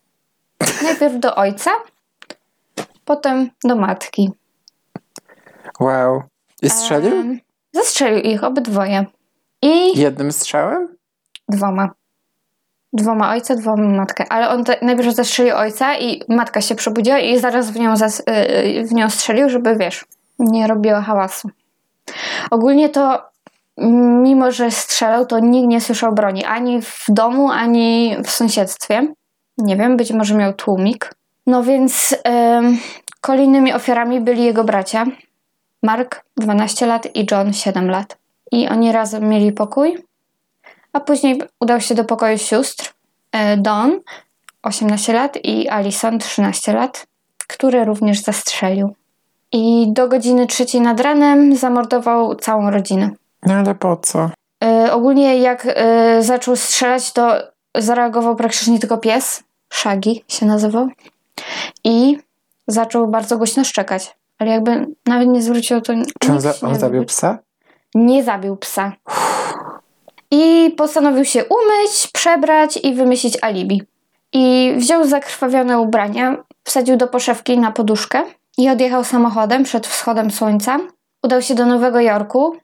Najpierw 0.84 1.20
do 1.20 1.36
ojca, 1.36 1.72
potem 3.08 3.50
do 3.64 3.76
matki. 3.76 4.32
Wow. 5.80 6.24
I 6.62 6.70
strzelił? 6.70 7.16
Em, 7.16 7.40
zastrzelił 7.74 8.20
ich 8.20 8.44
obydwoje. 8.44 9.06
I 9.62 10.00
Jednym 10.00 10.32
strzałem? 10.32 10.88
dwoma. 11.50 11.90
Dwoma 12.94 13.32
ojca, 13.32 13.56
dwoma 13.56 13.88
matkę. 13.98 14.26
Ale 14.30 14.50
on 14.50 14.64
te, 14.64 14.78
najpierw 14.82 15.16
zastrzelił 15.16 15.56
ojca 15.56 15.98
i 15.98 16.24
matka 16.30 16.62
się 16.62 16.76
przebudziła 16.76 17.20
i 17.20 17.40
zaraz 17.40 17.72
w 17.72 17.80
nią, 17.80 17.98
zas, 17.98 18.20
y, 18.20 18.84
w 18.84 18.94
nią 18.94 19.10
strzelił, 19.10 19.50
żeby 19.50 19.76
wiesz, 19.76 20.06
nie 20.40 20.68
robiła 20.68 21.02
hałasu. 21.02 21.50
Ogólnie 22.52 22.90
to 22.90 23.22
mimo, 24.24 24.52
że 24.52 24.72
strzelał, 24.72 25.26
to 25.26 25.40
nikt 25.40 25.68
nie 25.68 25.82
słyszał 25.82 26.14
broni. 26.14 26.46
Ani 26.46 26.82
w 26.82 27.06
domu, 27.10 27.52
ani 27.52 28.18
w 28.26 28.30
sąsiedztwie. 28.30 29.14
Nie 29.58 29.78
wiem, 29.78 29.98
być 29.98 30.12
może 30.12 30.36
miał 30.36 30.54
tłumik. 30.54 31.14
No 31.48 31.64
więc 31.64 32.16
kolejnymi 33.22 33.74
ofiarami 33.74 34.22
byli 34.22 34.44
jego 34.44 34.64
bracia. 34.64 35.06
Mark 35.84 36.26
12 36.38 36.86
lat 36.86 37.16
i 37.16 37.26
John 37.32 37.54
7 37.54 37.90
lat. 37.90 38.18
I 38.52 38.68
oni 38.68 38.92
razem 38.92 39.30
mieli 39.30 39.52
pokój. 39.52 40.04
A 40.94 41.00
później 41.00 41.42
udał 41.60 41.82
się 41.82 41.96
do 41.96 42.04
pokoju 42.04 42.38
sióstr 42.38 42.94
e, 43.32 43.58
Dawn 43.58 43.92
18 44.64 45.14
lat 45.14 45.38
i 45.44 45.70
Alison 45.70 46.20
13 46.20 46.74
lat, 46.74 47.08
który 47.48 47.86
również 47.86 48.22
zastrzelił. 48.22 48.96
I 49.52 49.94
do 49.94 50.08
godziny 50.08 50.48
trzeciej 50.48 50.82
nad 50.82 51.00
ranem 51.00 51.56
zamordował 51.56 52.36
całą 52.36 52.72
rodzinę. 52.72 53.10
No 53.44 53.54
ale 53.54 53.76
po 53.76 53.98
co? 53.98 54.30
E, 54.64 54.94
ogólnie 54.94 55.38
jak 55.38 55.68
e, 55.70 56.24
zaczął 56.24 56.56
strzelać, 56.56 57.12
to 57.12 57.34
zareagował 57.76 58.36
praktycznie 58.36 58.80
tylko 58.80 58.98
pies. 58.98 59.44
Shaggy 59.74 60.16
się 60.28 60.46
nazywał. 60.46 60.88
I 61.84 62.18
zaczął 62.68 63.08
bardzo 63.08 63.38
głośno 63.38 63.64
szczekać. 63.64 64.16
Ale 64.40 64.52
jakby 64.52 64.88
nawet 65.06 65.28
nie 65.28 65.42
zwrócił 65.42 65.82
to 65.82 65.94
Czy 66.20 66.32
on, 66.32 66.42
za, 66.42 66.54
on 66.62 66.80
zabił 66.80 67.06
psa? 67.06 67.40
Nie 67.96 68.24
zabił 68.24 68.58
psa. 68.58 68.94
I 70.32 70.74
postanowił 70.78 71.26
się 71.26 71.46
umyć, 71.46 72.08
przebrać 72.14 72.80
i 72.84 72.94
wymyślić 72.94 73.38
alibi. 73.42 73.82
I 74.34 74.74
wziął 74.78 75.08
zakrwawione 75.08 75.80
ubrania, 75.80 76.44
wsadził 76.64 76.98
do 76.98 77.08
poszewki 77.08 77.60
na 77.60 77.72
poduszkę 77.72 78.24
i 78.58 78.70
odjechał 78.70 79.04
samochodem 79.04 79.64
przed 79.64 79.88
wschodem 79.88 80.32
słońca. 80.32 80.80
Udał 81.24 81.42
się 81.42 81.56
do 81.56 81.66
Nowego 81.66 82.00
Jorku 82.00 82.56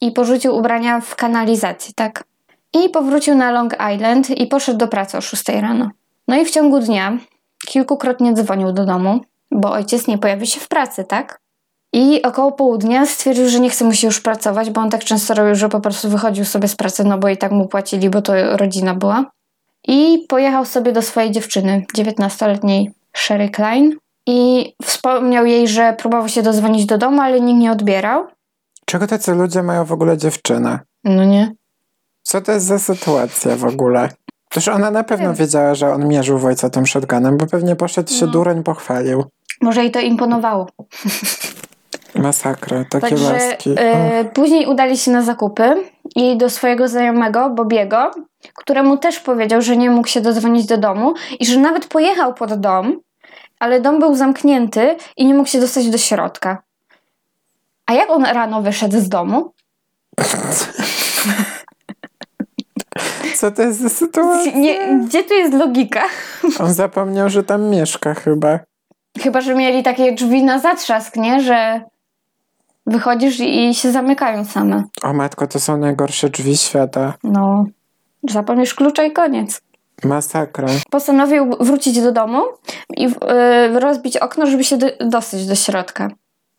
i 0.00 0.12
porzucił 0.12 0.56
ubrania 0.56 1.00
w 1.00 1.16
kanalizacji, 1.16 1.94
tak? 1.94 2.24
I 2.72 2.88
powrócił 2.88 3.34
na 3.34 3.50
Long 3.50 3.76
Island 3.94 4.30
i 4.30 4.46
poszedł 4.46 4.78
do 4.78 4.88
pracy 4.88 5.18
o 5.18 5.20
6 5.20 5.48
rano. 5.48 5.90
No 6.28 6.36
i 6.36 6.44
w 6.44 6.50
ciągu 6.50 6.80
dnia 6.80 7.18
kilkukrotnie 7.66 8.34
dzwonił 8.34 8.72
do 8.72 8.84
domu, 8.84 9.20
bo 9.50 9.72
ojciec 9.72 10.06
nie 10.06 10.18
pojawi 10.18 10.46
się 10.46 10.60
w 10.60 10.68
pracy, 10.68 11.04
tak? 11.04 11.40
I 11.92 12.22
około 12.22 12.52
południa 12.52 13.06
stwierdził, 13.06 13.48
że 13.48 13.60
nie 13.60 13.70
chce 13.70 13.84
mu 13.84 13.92
się 13.92 14.06
już 14.06 14.20
pracować, 14.20 14.70
bo 14.70 14.80
on 14.80 14.90
tak 14.90 15.04
często 15.04 15.34
robił, 15.34 15.54
że 15.54 15.68
po 15.68 15.80
prostu 15.80 16.08
wychodził 16.08 16.44
sobie 16.44 16.68
z 16.68 16.76
pracy, 16.76 17.04
no 17.04 17.18
bo 17.18 17.28
i 17.28 17.36
tak 17.36 17.52
mu 17.52 17.68
płacili, 17.68 18.10
bo 18.10 18.22
to 18.22 18.56
rodzina 18.56 18.94
była. 18.94 19.30
I 19.88 20.26
pojechał 20.28 20.64
sobie 20.64 20.92
do 20.92 21.02
swojej 21.02 21.30
dziewczyny, 21.30 21.84
19-letniej 21.96 22.90
Sherry 23.16 23.48
Klein. 23.48 23.96
I 24.26 24.72
wspomniał 24.82 25.46
jej, 25.46 25.68
że 25.68 25.94
próbował 25.98 26.28
się 26.28 26.42
dozwonić 26.42 26.86
do 26.86 26.98
domu, 26.98 27.20
ale 27.20 27.40
nikt 27.40 27.60
nie 27.60 27.72
odbierał. 27.72 28.26
Czego 28.84 29.06
tacy 29.06 29.34
ludzie 29.34 29.62
mają 29.62 29.84
w 29.84 29.92
ogóle 29.92 30.18
dziewczynę? 30.18 30.78
No 31.04 31.24
nie. 31.24 31.54
Co 32.22 32.40
to 32.40 32.52
jest 32.52 32.66
za 32.66 32.78
sytuacja 32.78 33.56
w 33.56 33.64
ogóle? 33.64 34.08
Toż 34.48 34.68
ona 34.68 34.90
na 34.90 35.04
pewno 35.04 35.26
wiem. 35.26 35.34
wiedziała, 35.34 35.74
że 35.74 35.92
on 35.92 36.08
mierzył 36.08 36.38
w 36.38 36.44
ojca 36.44 36.70
tym 36.70 36.86
shotgunem, 36.86 37.36
bo 37.36 37.46
pewnie 37.46 37.76
poszedł 37.76 38.12
się 38.12 38.26
No. 38.26 38.32
dureń 38.32 38.62
pochwalił. 38.62 39.24
Może 39.62 39.80
jej 39.82 39.90
to 39.90 40.00
imponowało. 40.00 40.66
Masakra, 42.14 42.84
takie 42.90 43.08
Także 43.08 43.32
laski. 43.32 43.74
e, 43.78 44.24
później 44.24 44.66
udali 44.66 44.98
się 44.98 45.10
na 45.10 45.22
zakupy 45.22 45.74
i 46.16 46.36
do 46.36 46.50
swojego 46.50 46.88
znajomego, 46.88 47.50
Bobiego, 47.50 48.10
któremu 48.54 48.96
też 48.96 49.20
powiedział, 49.20 49.62
że 49.62 49.76
nie 49.76 49.90
mógł 49.90 50.08
się 50.08 50.20
dodzwonić 50.20 50.66
do 50.66 50.78
domu 50.78 51.14
i 51.40 51.46
że 51.46 51.58
nawet 51.60 51.86
pojechał 51.86 52.34
pod 52.34 52.60
dom, 52.60 53.00
ale 53.58 53.80
dom 53.80 53.98
był 54.00 54.14
zamknięty 54.14 54.96
i 55.16 55.26
nie 55.26 55.34
mógł 55.34 55.48
się 55.48 55.60
dostać 55.60 55.90
do 55.90 55.98
środka. 55.98 56.62
A 57.86 57.92
jak 57.92 58.10
on 58.10 58.24
rano 58.24 58.62
wyszedł 58.62 59.00
z 59.00 59.08
domu? 59.08 59.52
Co 63.46 63.50
to 63.52 63.62
jest 63.62 63.80
za 63.80 63.88
sytuacja? 63.88 64.52
Nie, 64.52 64.98
gdzie 65.06 65.24
tu 65.24 65.34
jest 65.34 65.54
logika? 65.54 66.02
On 66.60 66.74
zapomniał, 66.74 67.28
że 67.28 67.42
tam 67.42 67.68
mieszka 67.70 68.14
chyba. 68.14 68.58
Chyba, 69.18 69.40
że 69.40 69.54
mieli 69.54 69.82
takie 69.82 70.12
drzwi 70.12 70.44
na 70.44 70.58
zatrzask, 70.58 71.16
nie? 71.16 71.40
Że 71.40 71.80
wychodzisz 72.86 73.40
i 73.40 73.74
się 73.74 73.92
zamykają 73.92 74.44
same. 74.44 74.84
O 75.02 75.12
matko, 75.12 75.46
to 75.46 75.60
są 75.60 75.76
najgorsze 75.76 76.30
drzwi 76.30 76.56
świata. 76.56 77.14
No, 77.24 77.64
zapomnisz 78.30 78.74
klucza 78.74 79.04
i 79.04 79.12
koniec. 79.12 79.60
Masakra. 80.04 80.68
postanowił 80.90 81.56
wrócić 81.60 82.00
do 82.00 82.12
domu 82.12 82.42
i 82.96 83.06
y, 83.06 83.80
rozbić 83.80 84.16
okno, 84.16 84.46
żeby 84.46 84.64
się 84.64 84.76
do, 84.76 84.86
dostać 85.00 85.46
do 85.46 85.54
środka. 85.54 86.08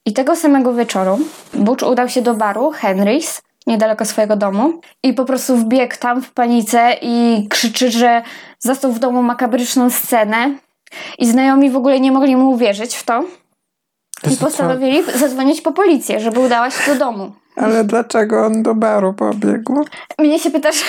I 0.05 0.13
tego 0.13 0.35
samego 0.35 0.73
wieczoru 0.73 1.19
Butch 1.53 1.83
udał 1.87 2.09
się 2.09 2.21
do 2.21 2.33
baru 2.33 2.71
Henry's, 2.71 3.41
niedaleko 3.67 4.05
swojego 4.05 4.35
domu, 4.35 4.81
i 5.03 5.13
po 5.13 5.25
prostu 5.25 5.57
wbiegł 5.57 5.95
tam 5.99 6.21
w 6.21 6.31
panice 6.31 6.95
i 7.01 7.47
krzyczy, 7.49 7.91
że 7.91 8.21
zastał 8.59 8.91
w 8.91 8.99
domu 8.99 9.23
makabryczną 9.23 9.89
scenę. 9.89 10.55
I 11.19 11.27
znajomi 11.27 11.69
w 11.69 11.75
ogóle 11.75 11.99
nie 11.99 12.11
mogli 12.11 12.35
mu 12.35 12.49
uwierzyć 12.49 12.95
w 12.95 13.05
to. 13.05 13.23
I 14.31 14.37
postanowili 14.37 15.03
zadzwonić 15.15 15.61
po 15.61 15.71
policję, 15.71 16.19
żeby 16.19 16.39
udała 16.39 16.71
się 16.71 16.93
do 16.93 16.99
domu. 16.99 17.31
Ale 17.55 17.83
dlaczego 17.83 18.45
on 18.45 18.63
do 18.63 18.75
baru 18.75 19.13
pobiegł? 19.13 19.85
Mnie 20.19 20.39
się 20.39 20.51
pytasz, 20.51 20.83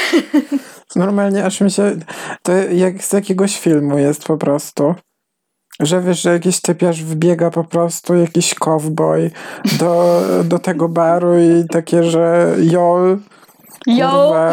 Normalnie 0.97 1.45
aż 1.45 1.61
mi 1.61 1.71
się... 1.71 1.97
To 2.43 2.53
jak 2.53 3.03
z 3.03 3.13
jakiegoś 3.13 3.61
filmu 3.61 3.99
jest 3.99 4.25
po 4.25 4.37
prostu. 4.37 4.95
Że 5.81 6.01
wiesz, 6.01 6.23
że 6.23 6.33
jakiś 6.33 6.61
typiarz 6.61 7.03
wbiega 7.03 7.51
po 7.51 7.65
prostu, 7.65 8.15
jakiś 8.15 8.55
cowboy 8.55 9.31
do, 9.79 10.21
do 10.45 10.59
tego 10.59 10.89
baru 10.89 11.39
i 11.39 11.65
takie, 11.71 12.03
że 12.03 12.55
jo, 12.59 13.17
yo, 13.87 14.11
kurwa, 14.11 14.53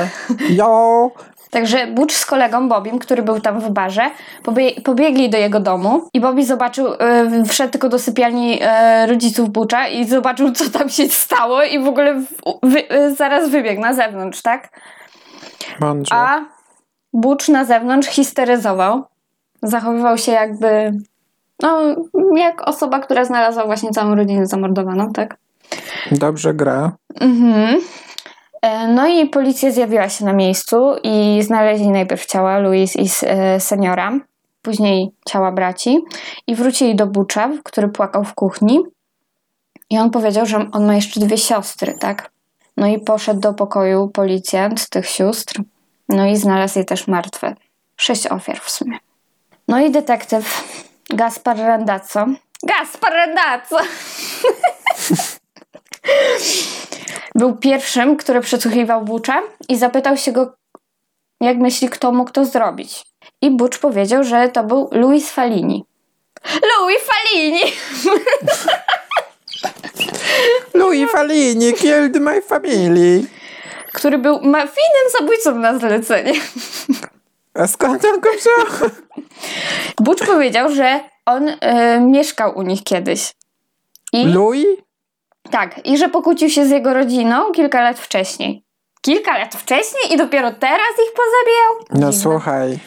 jo, 0.50 1.12
Także 1.56 1.88
Butch 1.88 2.16
z 2.16 2.26
kolegą 2.26 2.70
Bobim, 2.70 3.00
który 3.00 3.24
był 3.24 3.40
tam 3.40 3.60
w 3.60 3.70
barze, 3.70 4.12
pobie- 4.44 4.82
pobiegli 4.82 5.30
do 5.30 5.38
jego 5.38 5.60
domu 5.60 6.10
i 6.14 6.20
Bobby 6.20 6.46
zobaczył, 6.46 6.88
e, 7.00 7.46
wszedł 7.46 7.72
tylko 7.72 7.90
do 7.90 8.00
sypialni 8.00 8.60
e, 8.62 9.08
rodziców 9.08 9.50
Butcha 9.50 9.88
i 9.88 10.06
zobaczył, 10.06 10.52
co 10.52 10.70
tam 10.70 10.90
się 10.90 11.10
stało 11.10 11.64
i 11.64 11.80
w 11.80 11.88
ogóle 11.88 12.22
wy, 12.64 12.90
e, 12.90 13.16
zaraz 13.16 13.50
wybiegł 13.50 13.82
na 13.82 13.94
zewnątrz, 13.94 14.42
tak? 14.42 14.82
mądrze. 15.80 16.16
A 16.16 16.46
Butch 17.14 17.50
na 17.50 17.66
zewnątrz 17.66 18.10
histeryzował. 18.10 19.04
Zachowywał 19.68 20.18
się 20.18 20.32
jakby, 20.32 20.92
no, 21.62 21.82
jak 22.36 22.68
osoba, 22.68 23.00
która 23.00 23.26
znalazła 23.26 23.66
właśnie 23.66 23.92
całą 23.92 24.16
rodzinę 24.16 24.46
zamordowaną, 24.46 25.14
tak? 25.14 25.38
Dobrze 26.12 26.54
gra. 26.54 26.92
Mhm. 27.20 27.80
E, 28.62 28.88
No 28.88 29.08
i 29.08 29.30
policja 29.30 29.72
zjawiła 29.72 30.10
się 30.10 30.26
na 30.26 30.34
miejscu 30.34 30.96
i 31.04 31.44
znaleźli 31.44 31.90
najpierw 31.90 32.26
ciała 32.26 32.60
Louis 32.60 32.96
i 32.96 33.10
e, 33.24 33.60
seniora, 33.60 34.20
później 34.62 35.12
ciała 35.28 35.52
braci 35.52 36.04
i 36.48 36.56
wrócili 36.56 36.96
do 36.96 37.08
Bucza, 37.08 37.50
który 37.64 37.90
płakał 37.90 38.24
w 38.24 38.34
kuchni. 38.34 38.80
I 39.90 39.98
on 40.00 40.10
powiedział, 40.10 40.46
że 40.46 40.66
on 40.72 40.86
ma 40.86 40.96
jeszcze 40.96 41.20
dwie 41.20 41.38
siostry, 41.38 41.94
tak? 42.00 42.32
No 42.78 42.88
i 42.88 43.00
poszedł 43.00 43.40
do 43.40 43.54
pokoju 43.54 44.08
policjant 44.08 44.90
tych 44.90 45.10
sióstr, 45.10 45.62
no 46.10 46.26
i 46.26 46.36
znalazł 46.36 46.80
je 46.80 46.86
też 46.86 47.08
martwe. 47.08 47.56
Sześć 47.98 48.28
ofiar 48.28 48.60
w 48.60 48.70
sumie. 48.70 48.98
No 49.68 49.80
i 49.80 49.92
detektyw 49.92 50.64
Gaspar 51.10 51.58
Randazzo. 51.58 52.26
Gaspar 52.64 53.14
Randazzo! 53.14 53.78
Był 57.36 57.56
pierwszym, 57.56 58.18
który 58.18 58.42
przesłuchiwał 58.42 59.06
Butcha 59.06 59.42
i 59.70 59.78
zapytał 59.78 60.18
się 60.18 60.32
go, 60.32 60.54
jak 61.42 61.58
myśli, 61.58 61.90
kto 61.90 62.12
mógł 62.12 62.32
to 62.32 62.46
zrobić. 62.46 63.04
I 63.42 63.52
Butch 63.52 63.80
powiedział, 63.80 64.24
że 64.24 64.50
to 64.50 64.64
był 64.64 64.90
Louis 64.92 65.32
Falini. 65.32 65.86
Louis 66.46 67.02
Falini! 67.04 67.62
Louis 70.74 71.12
Falini 71.14 71.74
killed 71.74 72.16
my 72.16 72.42
family. 72.42 73.24
Który 73.94 74.18
był 74.18 74.42
mafijnym 74.42 75.10
zabójcą 75.20 75.56
na 75.56 75.80
zlecenie. 75.80 76.34
A 77.56 77.68
skąd 77.68 78.06
on 78.06 78.20
go 78.20 78.30
wziął? 78.40 78.90
Butch 80.00 80.26
powiedział, 80.26 80.72
że 80.72 81.00
on 81.26 81.52
e, 81.62 82.00
mieszkał 82.00 82.58
u 82.58 82.62
nich 82.62 82.84
kiedyś. 82.84 83.34
I 84.14 84.26
Louis? 84.26 84.66
tak, 85.52 85.86
i 85.86 85.98
że 85.98 86.10
pokłócił 86.10 86.50
się 86.50 86.66
z 86.66 86.70
jego 86.70 86.94
rodziną 86.94 87.52
kilka 87.52 87.82
lat 87.82 88.00
wcześniej. 88.00 88.64
Kilka 89.02 89.38
lat 89.38 89.56
wcześniej 89.56 90.14
i 90.14 90.18
dopiero 90.18 90.52
teraz 90.52 90.92
ich 91.08 91.14
pozabijał? 91.14 91.72
No 91.90 92.12
Dziwne. 92.12 92.24
słuchaj. 92.24 92.80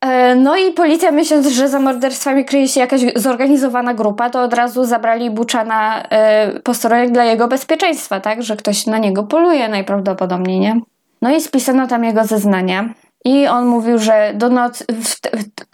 E, 0.00 0.34
No 0.34 0.56
i 0.56 0.72
policja 0.72 1.10
myśląc, 1.12 1.46
że 1.46 1.68
za 1.68 1.80
morderstwami 1.80 2.44
kryje 2.44 2.68
się 2.68 2.80
jakaś 2.80 3.00
zorganizowana 3.16 3.94
grupa, 3.94 4.30
to 4.30 4.42
od 4.42 4.54
razu 4.54 4.84
zabrali 4.84 5.30
Bucza 5.30 5.64
na 5.64 6.02
e, 6.02 6.60
posterunek 6.60 7.10
dla 7.12 7.24
jego 7.24 7.48
bezpieczeństwa, 7.48 8.20
tak? 8.20 8.42
Że 8.42 8.56
ktoś 8.56 8.86
na 8.86 8.98
niego 8.98 9.22
poluje 9.22 9.68
najprawdopodobniej, 9.68 10.60
nie? 10.60 10.80
No 11.22 11.30
i 11.36 11.40
spisano 11.40 11.86
tam 11.86 12.04
jego 12.04 12.24
zeznania. 12.24 12.88
I 13.24 13.46
on 13.46 13.66
mówił, 13.66 13.98
że 13.98 14.32
do 14.34 14.48
noc, 14.48 14.82
w, 14.82 15.16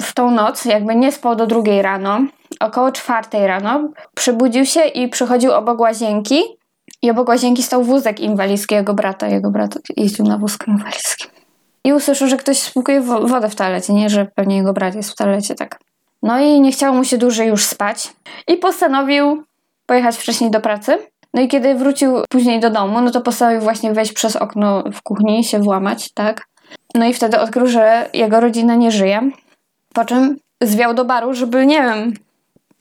w 0.02 0.14
tą 0.14 0.30
noc 0.30 0.64
jakby 0.64 0.94
nie 0.96 1.12
spał 1.12 1.36
do 1.36 1.46
drugiej 1.46 1.82
rano. 1.82 2.18
Około 2.60 2.92
czwartej 2.92 3.46
rano 3.46 3.88
przebudził 4.14 4.64
się 4.64 4.80
i 4.84 5.08
przychodził 5.08 5.52
obok 5.52 5.80
łazienki. 5.80 6.42
I 7.02 7.10
obok 7.10 7.28
łazienki 7.28 7.62
stał 7.62 7.82
wózek 7.84 8.20
inwalidzki 8.20 8.74
jego 8.74 8.94
brata. 8.94 9.28
Jego 9.28 9.50
brat 9.50 9.78
jeździł 9.96 10.24
na 10.24 10.38
wózku 10.38 10.70
inwalidzkim. 10.70 11.30
I 11.84 11.92
usłyszał, 11.92 12.28
że 12.28 12.36
ktoś 12.36 12.58
spłukuje 12.58 13.00
wo- 13.00 13.26
wodę 13.28 13.48
w 13.48 13.54
toalecie, 13.54 13.92
nie? 13.92 14.10
Że 14.10 14.26
pewnie 14.34 14.56
jego 14.56 14.72
brat 14.72 14.94
jest 14.94 15.10
w 15.10 15.14
toalecie, 15.14 15.54
tak. 15.54 15.78
No 16.22 16.38
i 16.40 16.60
nie 16.60 16.72
chciało 16.72 16.96
mu 16.96 17.04
się 17.04 17.18
dłużej 17.18 17.48
już 17.48 17.64
spać. 17.64 18.12
I 18.48 18.56
postanowił 18.56 19.42
pojechać 19.86 20.16
wcześniej 20.16 20.50
do 20.50 20.60
pracy. 20.60 20.98
No 21.34 21.42
i 21.42 21.48
kiedy 21.48 21.74
wrócił 21.74 22.12
później 22.28 22.60
do 22.60 22.70
domu, 22.70 23.00
no 23.00 23.10
to 23.10 23.20
postanowił 23.20 23.60
właśnie 23.60 23.92
wejść 23.92 24.12
przez 24.12 24.36
okno 24.36 24.82
w 24.92 25.02
kuchni, 25.02 25.44
się 25.44 25.58
włamać, 25.58 26.12
tak. 26.12 26.46
No 26.96 27.06
i 27.06 27.14
wtedy 27.14 27.40
odkrył, 27.40 27.66
że 27.66 28.10
jego 28.14 28.40
rodzina 28.40 28.74
nie 28.74 28.90
żyje. 28.90 29.30
Po 29.94 30.04
czym 30.04 30.36
zwiał 30.62 30.94
do 30.94 31.04
baru, 31.04 31.34
żeby, 31.34 31.66
nie 31.66 31.82
wiem, 31.82 32.14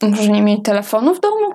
może 0.02 0.32
nie 0.32 0.42
mieli 0.42 0.62
telefonu 0.62 1.16
w 1.16 1.20
domu? 1.20 1.54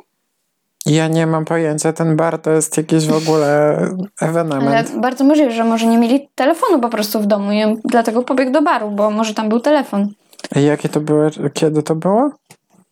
Ja 0.86 1.08
nie 1.08 1.26
mam 1.26 1.44
pojęcia, 1.44 1.92
ten 1.92 2.16
bar 2.16 2.38
to 2.38 2.50
jest 2.50 2.76
jakiś 2.76 3.06
w 3.06 3.16
ogóle 3.16 3.76
Ale 4.20 4.30
ewenement. 4.30 4.98
bardzo 5.00 5.24
możliwe, 5.24 5.50
że 5.50 5.64
może 5.64 5.86
nie 5.86 5.98
mieli 5.98 6.28
telefonu 6.34 6.80
po 6.80 6.88
prostu 6.88 7.20
w 7.20 7.26
domu 7.26 7.52
i 7.52 7.62
dlatego 7.84 8.22
pobiegł 8.22 8.52
do 8.52 8.62
baru, 8.62 8.90
bo 8.90 9.10
może 9.10 9.34
tam 9.34 9.48
był 9.48 9.60
telefon. 9.60 10.08
I 10.56 10.62
Jakie 10.64 10.88
to 10.88 11.00
były, 11.00 11.30
kiedy 11.54 11.82
to 11.82 11.94
było? 11.94 12.30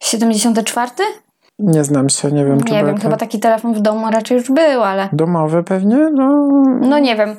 74? 0.03 0.91
Nie 1.59 1.85
znam 1.85 2.09
się, 2.09 2.33
nie 2.33 2.45
wiem, 2.45 2.61
czy 2.65 2.73
Nie 2.73 2.85
wiem, 2.85 2.95
te- 2.95 3.03
chyba 3.03 3.17
taki 3.17 3.41
telefon 3.41 3.75
w 3.75 3.81
domu 3.81 4.11
raczej 4.11 4.37
już 4.39 4.51
był, 4.51 4.83
ale 4.83 5.09
Domowy 5.13 5.63
pewnie? 5.63 5.97
No, 5.97 6.49
no 6.81 6.99
nie 6.99 7.17
wiem. 7.17 7.37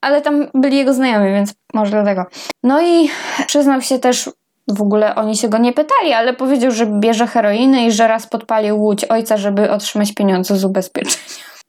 Ale 0.00 0.22
tam 0.22 0.46
byli 0.54 0.76
jego 0.76 0.94
znajomi, 0.94 1.32
więc 1.32 1.54
może 1.74 1.90
dlatego. 1.90 2.24
No 2.62 2.82
i 2.82 3.08
przyznał 3.46 3.82
się 3.82 3.98
też, 3.98 4.30
w 4.68 4.82
ogóle 4.82 5.14
oni 5.14 5.36
się 5.36 5.48
go 5.48 5.58
nie 5.58 5.72
pytali, 5.72 6.12
ale 6.12 6.34
powiedział, 6.34 6.70
że 6.70 6.86
bierze 6.86 7.26
heroinę 7.26 7.86
i 7.86 7.92
że 7.92 8.08
raz 8.08 8.26
podpalił 8.26 8.82
łódź 8.82 9.04
ojca, 9.04 9.36
żeby 9.36 9.70
otrzymać 9.70 10.14
pieniądze 10.14 10.56
z 10.56 10.64
ubezpieczenia. 10.64 11.16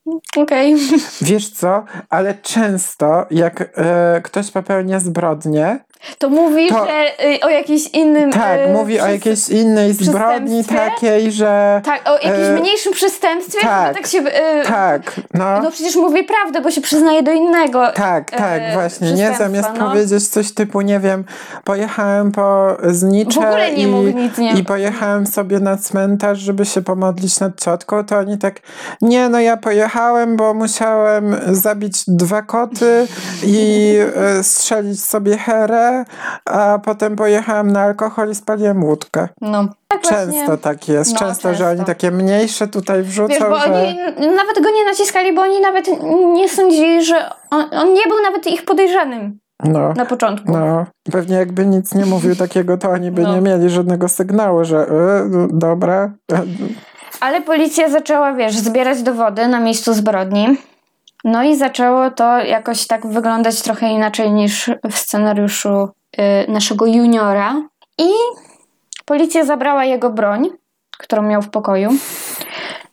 Okej. 0.38 0.76
Wiesz 1.22 1.50
co, 1.50 1.84
ale 2.10 2.34
często 2.34 3.26
jak 3.32 3.62
e, 3.62 4.22
ktoś 4.24 4.52
popełnia 4.52 5.00
zbrodnię, 5.00 5.80
To 6.18 6.30
mówi, 6.30 6.68
To- 6.70 6.86
że 6.86 7.26
y, 7.26 7.40
o 7.42 7.50
jakiejś 7.50 7.88
innym... 7.88 8.32
tak, 8.32 8.60
y, 8.60 8.74
mówi 8.74 9.00
o 9.00 9.08
jakiejś 9.08 9.50
innej 9.50 9.94
zbrodni 9.94 10.66
takiej, 10.66 11.32
że 11.32 11.82
Tak, 11.86 12.10
o 12.10 12.14
jakimś 12.14 12.48
e, 12.48 12.60
mniejszym 12.62 12.94
przestępstwie, 12.94 13.62
tak, 13.62 13.70
tak, 13.70 13.96
tak 13.96 14.08
się... 14.08 14.20
y, 14.20 14.66
tak, 14.68 15.22
no, 15.34 15.62
No 15.62 15.72
przecież 15.72 15.96
mówi 15.96 16.24
prawdę, 16.24 16.62
bo 16.62 16.72
się 16.72 16.82
przyznaje 16.82 17.24
do 17.24 17.32
innego. 17.32 17.88
tak, 17.96 18.32
tak, 18.32 18.62
e, 18.62 18.74
właśnie, 18.74 19.14
nie 19.14 19.34
zamiast 19.38 19.70
no. 19.80 19.90
powiedzieć 19.90 20.28
coś 20.28 20.52
typu, 20.52 20.82
nie 20.82 21.00
wiem, 21.00 21.24
pojechałem 21.64 22.32
po 22.32 22.78
znicze 22.84 23.40
W 23.40 23.44
ogóle 23.44 23.72
nie 23.72 23.84
i, 23.84 24.16
nic 24.16 24.40
i 24.60 24.64
pojechałem 24.64 25.28
sobie 25.28 25.60
na 25.60 25.78
cmentarz, 25.78 26.40
żeby 26.40 26.66
się 26.66 26.82
pomodlić 26.82 27.40
nad 27.40 27.62
ciotką, 27.62 28.04
to 28.04 28.18
oni 28.18 28.38
tak, 28.38 28.60
nie, 29.02 29.30
no 29.30 29.40
ja 29.40 29.58
pojechałem, 29.58 30.38
bo 30.38 30.54
musiałem 30.54 31.36
zabić 31.52 32.04
dwa 32.08 32.42
koty 32.42 33.08
i 33.44 33.96
e, 34.16 34.44
strzelić 34.44 35.04
sobie 35.04 35.38
herę, 35.38 35.91
a 36.46 36.80
potem 36.86 37.16
pojechałem 37.16 37.72
na 37.72 37.82
alkohol 37.82 38.30
i 38.30 38.36
spaliłem 38.36 38.84
łódkę. 38.84 39.28
No. 39.42 39.66
Tak 39.88 40.02
Często 40.02 40.32
właśnie. 40.32 40.58
tak 40.58 40.88
jest. 40.88 41.14
No, 41.14 41.20
często, 41.20 41.50
że 41.50 41.56
często. 41.58 41.70
oni 41.70 41.86
takie 41.86 42.12
mniejsze 42.12 42.68
tutaj 42.68 43.04
wrzucą, 43.04 43.28
Wiesz, 43.34 43.40
bo 43.50 43.60
że... 43.60 43.74
oni 43.74 43.96
nawet 44.36 44.64
go 44.64 44.70
nie 44.76 44.86
naciskali, 44.86 45.34
bo 45.34 45.42
oni 45.42 45.62
nawet 45.62 45.88
nie 46.34 46.50
sądzili, 46.50 47.06
że 47.06 47.30
on, 47.52 47.66
on 47.72 47.94
nie 47.94 48.04
był 48.08 48.22
nawet 48.24 48.48
ich 48.48 48.66
podejrzanym 48.66 49.40
No, 49.64 49.94
na 49.94 50.06
początku. 50.06 50.52
no. 50.52 50.86
Pewnie 51.12 51.36
jakby 51.36 51.66
nic 51.66 51.96
nie 51.96 52.06
mówił 52.06 52.36
takiego, 52.36 52.78
to 52.78 52.90
oni 52.90 53.12
by 53.12 53.22
No. 53.22 53.36
nie 53.36 53.42
mieli 53.42 53.70
żadnego 53.70 54.10
sygnału, 54.10 54.64
że 54.66 54.88
no, 55.30 55.48
dobra. 55.52 56.12
Ale 57.20 57.42
policja 57.42 57.90
zaczęła, 57.90 58.34
wiesz, 58.34 58.58
zbierać 58.58 59.04
dowody 59.04 59.48
na 59.48 59.60
miejscu 59.60 59.94
zbrodni. 59.94 60.58
No 61.24 61.44
i 61.44 61.56
zaczęło 61.56 62.12
to 62.12 62.40
jakoś 62.40 62.88
tak 62.88 63.08
wyglądać 63.08 63.62
trochę 63.62 63.90
inaczej 63.90 64.32
niż 64.32 64.72
w 64.92 64.98
scenariuszu 64.98 65.70
y, 66.48 66.52
naszego 66.52 66.86
juniora. 66.86 67.56
I 67.98 68.10
policja 69.06 69.46
zabrała 69.46 69.86
jego 69.86 70.10
broń, 70.10 70.50
którą 70.98 71.22
miał 71.22 71.42
w 71.42 71.50
pokoju. 71.50 71.90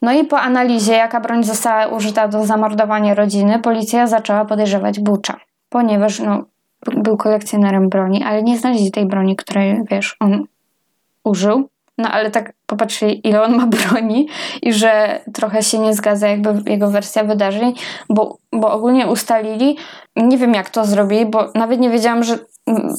No 0.03 0.13
i 0.13 0.25
po 0.25 0.41
analizie, 0.41 0.93
jaka 0.93 1.21
broń 1.21 1.45
została 1.45 1.87
użyta 1.87 2.29
do 2.29 2.47
zamordowania 2.47 3.15
rodziny, 3.15 3.59
policja 3.59 4.07
zaczęła 4.07 4.45
podejrzewać 4.45 5.01
Bucza. 5.01 5.37
Ponieważ 5.69 6.21
no, 6.21 6.45
był 6.87 7.17
kolekcjonerem 7.17 7.89
broni, 7.89 8.25
ale 8.25 8.43
nie 8.43 8.59
znaleźli 8.59 8.91
tej 8.91 9.07
broni, 9.07 9.37
której, 9.37 9.83
wiesz, 9.91 10.17
on 10.21 10.45
użył. 11.25 11.69
No 11.99 12.11
ale 12.11 12.31
tak 12.31 12.53
popatrzyli, 12.67 13.29
ile 13.29 13.43
on 13.43 13.57
ma 13.57 13.67
broni 13.67 14.29
i 14.63 14.73
że 14.73 15.21
trochę 15.35 15.63
się 15.63 15.79
nie 15.79 15.95
zgadza 15.95 16.29
jakby 16.29 16.71
jego 16.71 16.91
wersja 16.91 17.25
wydarzeń, 17.25 17.75
bo, 18.11 18.39
bo 18.53 18.73
ogólnie 18.73 19.07
ustalili, 19.07 19.77
nie 20.17 20.39
wiem 20.39 20.55
jak 20.55 20.71
to 20.71 20.85
zrobili, 20.85 21.27
bo 21.27 21.51
nawet 21.55 21.81
nie 21.81 21.91
wiedziałam, 21.91 22.25
że 22.25 22.39
mm, 22.67 22.95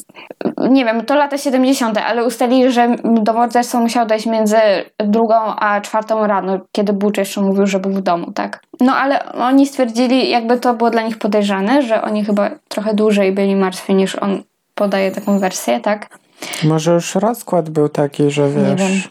nie 0.70 0.86
wiem, 0.86 1.06
to 1.06 1.16
lata 1.16 1.38
70., 1.38 1.98
ale 1.98 2.26
ustalili, 2.26 2.72
że 2.72 2.96
do 3.04 3.34
morderstwa 3.34 3.80
musiało 3.80 4.06
dojść 4.06 4.26
między 4.26 4.58
drugą 4.98 5.36
a 5.36 5.82
czwartą 5.82 6.28
rano, 6.28 6.60
kiedy 6.72 6.94
Butch 6.94 7.18
jeszcze 7.18 7.42
mówił, 7.42 7.68
że 7.68 7.80
był 7.80 7.92
w 7.92 8.02
domu, 8.02 8.32
tak? 8.32 8.62
No 8.80 8.96
ale 8.96 9.34
oni 9.34 9.66
stwierdzili, 9.66 10.30
jakby 10.30 10.58
to 10.58 10.74
było 10.74 10.90
dla 10.90 11.02
nich 11.02 11.18
podejrzane, 11.18 11.82
że 11.82 12.02
oni 12.02 12.26
chyba 12.26 12.50
trochę 12.68 12.94
dłużej 12.94 13.32
byli 13.32 13.56
martwi 13.56 13.96
niż 13.96 14.16
on 14.16 14.44
podaje 14.76 15.12
taką 15.12 15.40
wersję, 15.40 15.80
tak? 15.80 16.20
Może 16.64 16.94
już 16.94 17.16
rozkład 17.16 17.70
był 17.70 17.90
taki, 17.90 18.32
że 18.32 18.50
wiesz... 18.50 19.10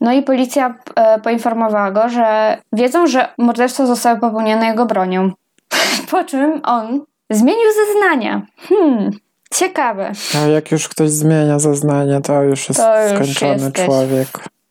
No 0.00 0.12
i 0.12 0.22
policja 0.22 0.74
e, 0.96 1.20
poinformowała 1.20 1.90
go, 1.90 2.08
że 2.08 2.58
wiedzą, 2.72 3.06
że 3.06 3.28
morderstwo 3.38 3.86
zostało 3.86 4.20
popełnione 4.20 4.66
jego 4.66 4.86
bronią. 4.86 5.30
Po 6.10 6.24
czym 6.24 6.60
on 6.64 7.00
zmienił 7.30 7.68
zeznania. 7.86 8.42
Hmm, 8.68 9.10
ciekawe. 9.54 10.12
A 10.36 10.46
jak 10.46 10.70
już 10.72 10.88
ktoś 10.88 11.10
zmienia 11.10 11.58
zeznanie, 11.58 12.20
to 12.20 12.42
już 12.42 12.68
jest 12.68 12.80
To 12.80 13.02
już 13.02 13.12
skończony 13.14 13.64
jesteś. 13.64 13.86
człowiek. 13.86 14.28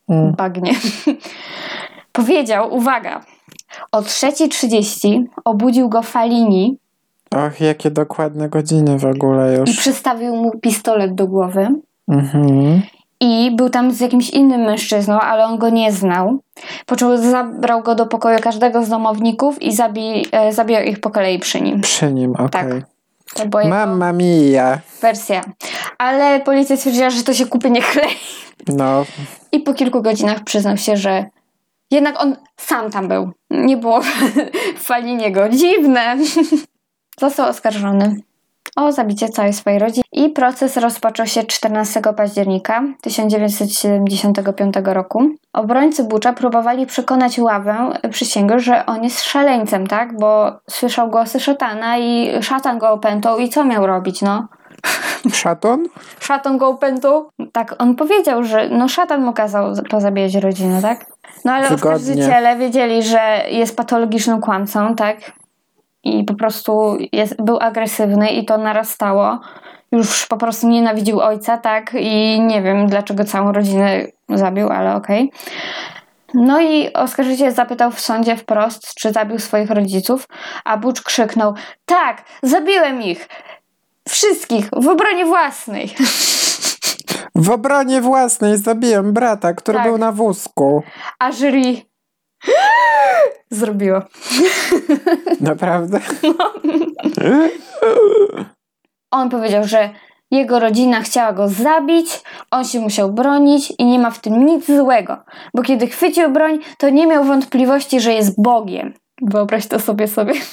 Mm. 0.09 0.31
Bagnie. 0.33 0.73
Powiedział, 2.11 2.75
uwaga, 2.75 3.21
o 3.91 4.01
3.30 4.01 5.23
obudził 5.45 5.89
go 5.89 6.01
Falini 6.01 6.77
Och, 7.31 7.61
jakie 7.61 7.91
dokładne 7.91 8.49
godziny 8.49 8.99
w 8.99 9.05
ogóle 9.05 9.55
i 9.55 9.57
już. 9.59 9.77
przystawił 9.77 10.35
mu 10.35 10.59
pistolet 10.59 11.15
do 11.15 11.27
głowy. 11.27 11.67
Mhm. 12.07 12.81
I 13.19 13.51
był 13.55 13.69
tam 13.69 13.91
z 13.91 13.99
jakimś 13.99 14.29
innym 14.29 14.61
mężczyzną, 14.61 15.19
ale 15.19 15.45
on 15.45 15.57
go 15.57 15.69
nie 15.69 15.91
znał. 15.91 16.39
Po 16.85 16.95
czym 16.95 17.17
zabrał 17.17 17.83
go 17.83 17.95
do 17.95 18.05
pokoju 18.05 18.39
każdego 18.39 18.83
z 18.83 18.89
domowników 18.89 19.61
i 19.61 19.75
zabi, 19.75 20.25
e, 20.31 20.53
zabijał 20.53 20.83
ich 20.83 20.99
po 20.99 21.09
kolei 21.09 21.39
przy 21.39 21.61
nim. 21.61 21.81
Przy 21.81 22.13
nim, 22.13 22.31
okej. 22.31 22.49
Tak. 22.49 22.67
To 23.33 23.45
była 23.45 23.63
jego 23.63 23.75
Mamma 23.75 24.13
mia. 24.13 24.79
wersja. 25.01 25.41
Ale 25.97 26.39
policja 26.39 26.77
stwierdziła, 26.77 27.09
że 27.09 27.23
to 27.23 27.33
się 27.33 27.45
kupy 27.45 27.71
nie 27.71 27.81
klei. 27.81 28.09
No, 28.67 29.05
I 29.51 29.59
po 29.59 29.73
kilku 29.73 30.01
godzinach 30.01 30.43
przyznał 30.43 30.77
się, 30.77 30.97
że 30.97 31.25
jednak 31.91 32.21
on 32.21 32.35
sam 32.57 32.91
tam 32.91 33.07
był. 33.07 33.31
Nie 33.49 33.77
było 33.77 34.01
fali 34.87 35.15
niego. 35.15 35.49
Dziwne. 35.49 36.17
Został 37.19 37.49
oskarżony 37.49 38.15
o 38.77 38.91
zabicie 38.91 39.29
całej 39.29 39.53
swojej 39.53 39.79
rodziny 39.79 40.03
i 40.11 40.29
proces 40.29 40.77
rozpoczął 40.77 41.25
się 41.25 41.43
14 41.43 42.01
października 42.17 42.83
1975 43.01 44.73
roku. 44.83 45.29
Obrońcy 45.53 46.03
Bucza 46.03 46.33
próbowali 46.33 46.85
przekonać 46.85 47.39
ławę 47.39 47.99
przysięgłych, 48.11 48.59
że 48.59 48.85
on 48.85 49.03
jest 49.03 49.23
szaleńcem, 49.23 49.87
tak? 49.87 50.17
Bo 50.19 50.51
słyszał 50.69 51.09
głosy 51.09 51.39
szatana 51.39 51.97
i 51.97 52.29
szatan 52.43 52.77
go 52.79 52.89
opętał 52.89 53.39
i 53.39 53.49
co 53.49 53.65
miał 53.65 53.87
robić, 53.87 54.21
no? 54.21 54.47
szaton? 55.33 55.83
szatan 56.19 56.57
go 56.57 56.67
opętał. 56.67 57.29
Tak, 57.51 57.75
on 57.79 57.95
powiedział, 57.95 58.43
że 58.43 58.69
no 58.69 58.87
szatan 58.87 59.23
mu 59.23 59.33
kazał 59.33 59.73
pozabijać 59.89 60.35
rodzinę, 60.35 60.81
tak? 60.81 61.05
No 61.45 61.51
ale 61.51 61.69
Wygodnie. 61.69 61.91
oskarżyciele 61.91 62.55
wiedzieli, 62.55 63.03
że 63.03 63.43
jest 63.49 63.77
patologicznym 63.77 64.41
kłamcą, 64.41 64.95
tak? 64.95 65.17
I 66.07 66.23
po 66.23 66.33
prostu 66.33 66.97
jest, 67.11 67.41
był 67.41 67.59
agresywny 67.59 68.29
i 68.29 68.45
to 68.45 68.57
narastało. 68.57 69.39
Już 69.91 70.25
po 70.25 70.37
prostu 70.37 70.67
nienawidził 70.67 71.19
ojca, 71.19 71.57
tak? 71.57 71.93
I 71.99 72.41
nie 72.41 72.61
wiem, 72.61 72.87
dlaczego 72.87 73.25
całą 73.25 73.51
rodzinę 73.51 74.05
zabił, 74.29 74.69
ale 74.69 74.95
okej. 74.95 75.31
No 76.33 76.61
i 76.61 76.93
oskarżyciel 76.93 77.51
zapytał 77.51 77.91
w 77.91 77.99
sądzie 77.99 78.37
wprost, 78.37 78.93
czy 78.95 79.11
zabił 79.11 79.39
swoich 79.39 79.69
rodziców, 79.69 80.27
a 80.65 80.77
Butch 80.77 81.03
krzyknął: 81.03 81.53
Tak, 81.85 82.23
zabiłem 82.43 83.01
ich! 83.01 83.29
Wszystkich, 84.09 84.69
w 84.73 84.87
obronie 84.87 85.25
własnej. 85.25 85.95
W 87.35 87.49
obronie 87.49 88.01
własnej 88.01 88.57
zabiłem 88.57 89.13
brata, 89.13 89.53
który 89.53 89.77
Tak. 89.77 89.87
był 89.87 89.97
na 89.97 90.11
wózku. 90.11 90.83
A 91.19 91.31
jury 91.31 91.61
zrobiło. 93.51 94.01
Naprawdę? 95.41 95.99
On 99.11 99.29
powiedział, 99.29 99.63
że 99.67 99.89
jego 100.31 100.59
rodzina 100.59 101.01
chciała 101.01 101.33
go 101.33 101.47
zabić, 101.47 102.21
on 102.51 102.65
się 102.65 102.79
musiał 102.79 103.13
bronić 103.13 103.73
i 103.77 103.85
nie 103.85 103.99
ma 103.99 104.11
w 104.11 104.19
tym 104.19 104.45
nic 104.45 104.65
złego, 104.65 105.17
bo 105.53 105.61
kiedy 105.63 105.87
chwycił 105.87 106.29
broń, 106.29 106.59
to 106.77 106.89
nie 106.89 107.07
miał 107.07 107.23
wątpliwości, 107.23 107.99
że 107.99 108.13
jest 108.13 108.41
Bogiem. 108.41 108.93
Wyobraź 109.21 109.67
to 109.67 109.79
sobie 109.79 110.07
sobie. 110.07 110.33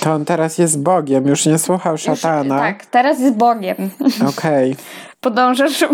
To 0.00 0.12
on 0.12 0.24
teraz 0.24 0.58
jest 0.58 0.82
Bogiem, 0.82 1.26
już 1.26 1.46
nie 1.46 1.58
słuchał 1.58 1.92
Już- 1.92 2.02
szatana. 2.02 2.58
tak, 2.58 2.86
teraz 2.86 3.20
jest 3.20 3.34
Bogiem. 3.36 3.76
Okej. 4.28 4.76
Podążasz. 5.20 5.84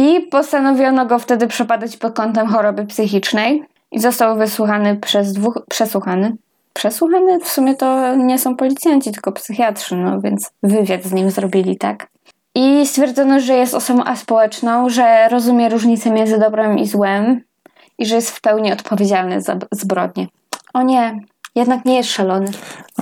I 0.00 0.20
postanowiono 0.20 1.06
go 1.06 1.18
wtedy 1.18 1.46
przepadać 1.46 1.96
pod 1.96 2.14
kątem 2.14 2.46
choroby 2.46 2.86
psychicznej 2.86 3.64
i 3.92 4.00
został 4.00 4.36
wysłuchany 4.36 4.96
przez 4.96 5.32
dwóch... 5.32 5.58
Przesłuchany? 5.70 6.36
Przesłuchany? 6.72 7.40
W 7.40 7.48
sumie 7.48 7.74
to 7.74 8.16
nie 8.16 8.38
są 8.38 8.56
policjanci, 8.56 9.12
tylko 9.12 9.32
psychiatrzy, 9.32 9.96
no 9.96 10.20
więc 10.20 10.50
wywiad 10.62 11.04
z 11.04 11.12
nim 11.12 11.30
zrobili, 11.30 11.78
tak? 11.78 12.08
I 12.54 12.86
stwierdzono, 12.86 13.40
że 13.40 13.54
jest 13.54 13.74
osobą 13.74 14.04
aspołeczną, 14.04 14.90
że 14.90 15.28
rozumie 15.28 15.68
różnicę 15.68 16.10
między 16.10 16.38
dobrem 16.38 16.78
i 16.78 16.86
złem 16.86 17.40
i 17.98 18.06
że 18.06 18.14
jest 18.14 18.30
w 18.30 18.40
pełni 18.40 18.72
odpowiedzialny 18.72 19.40
za 19.40 19.56
zbrodnie. 19.72 20.28
O 20.74 20.82
nie, 20.82 21.20
jednak 21.54 21.84
nie 21.84 21.96
jest 21.96 22.10
szalony. 22.10 22.50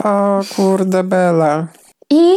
O 0.04 0.40
kurde 0.56 1.04
Bela. 1.04 1.66
I 2.10 2.36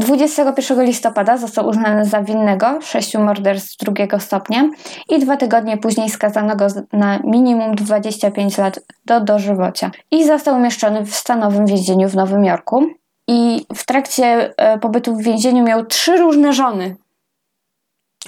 21 0.00 0.84
listopada 0.84 1.36
został 1.36 1.68
uznany 1.68 2.04
za 2.04 2.22
winnego 2.22 2.80
sześciu 2.80 3.20
morderstw 3.20 3.76
drugiego 3.76 4.20
stopnia 4.20 4.70
i 5.08 5.18
dwa 5.18 5.36
tygodnie 5.36 5.78
później 5.78 6.10
skazano 6.10 6.56
go 6.56 6.66
na 6.92 7.18
minimum 7.24 7.74
25 7.74 8.58
lat 8.58 8.80
do 9.04 9.20
dożywocia. 9.20 9.90
I 10.10 10.26
został 10.26 10.56
umieszczony 10.56 11.04
w 11.04 11.14
stanowym 11.14 11.66
więzieniu 11.66 12.08
w 12.08 12.14
Nowym 12.14 12.44
Jorku. 12.44 12.86
I 13.28 13.66
w 13.76 13.86
trakcie 13.86 14.54
e, 14.56 14.78
pobytu 14.78 15.16
w 15.16 15.22
więzieniu 15.22 15.64
miał 15.64 15.86
trzy 15.86 16.16
różne 16.16 16.52
żony. 16.52 16.96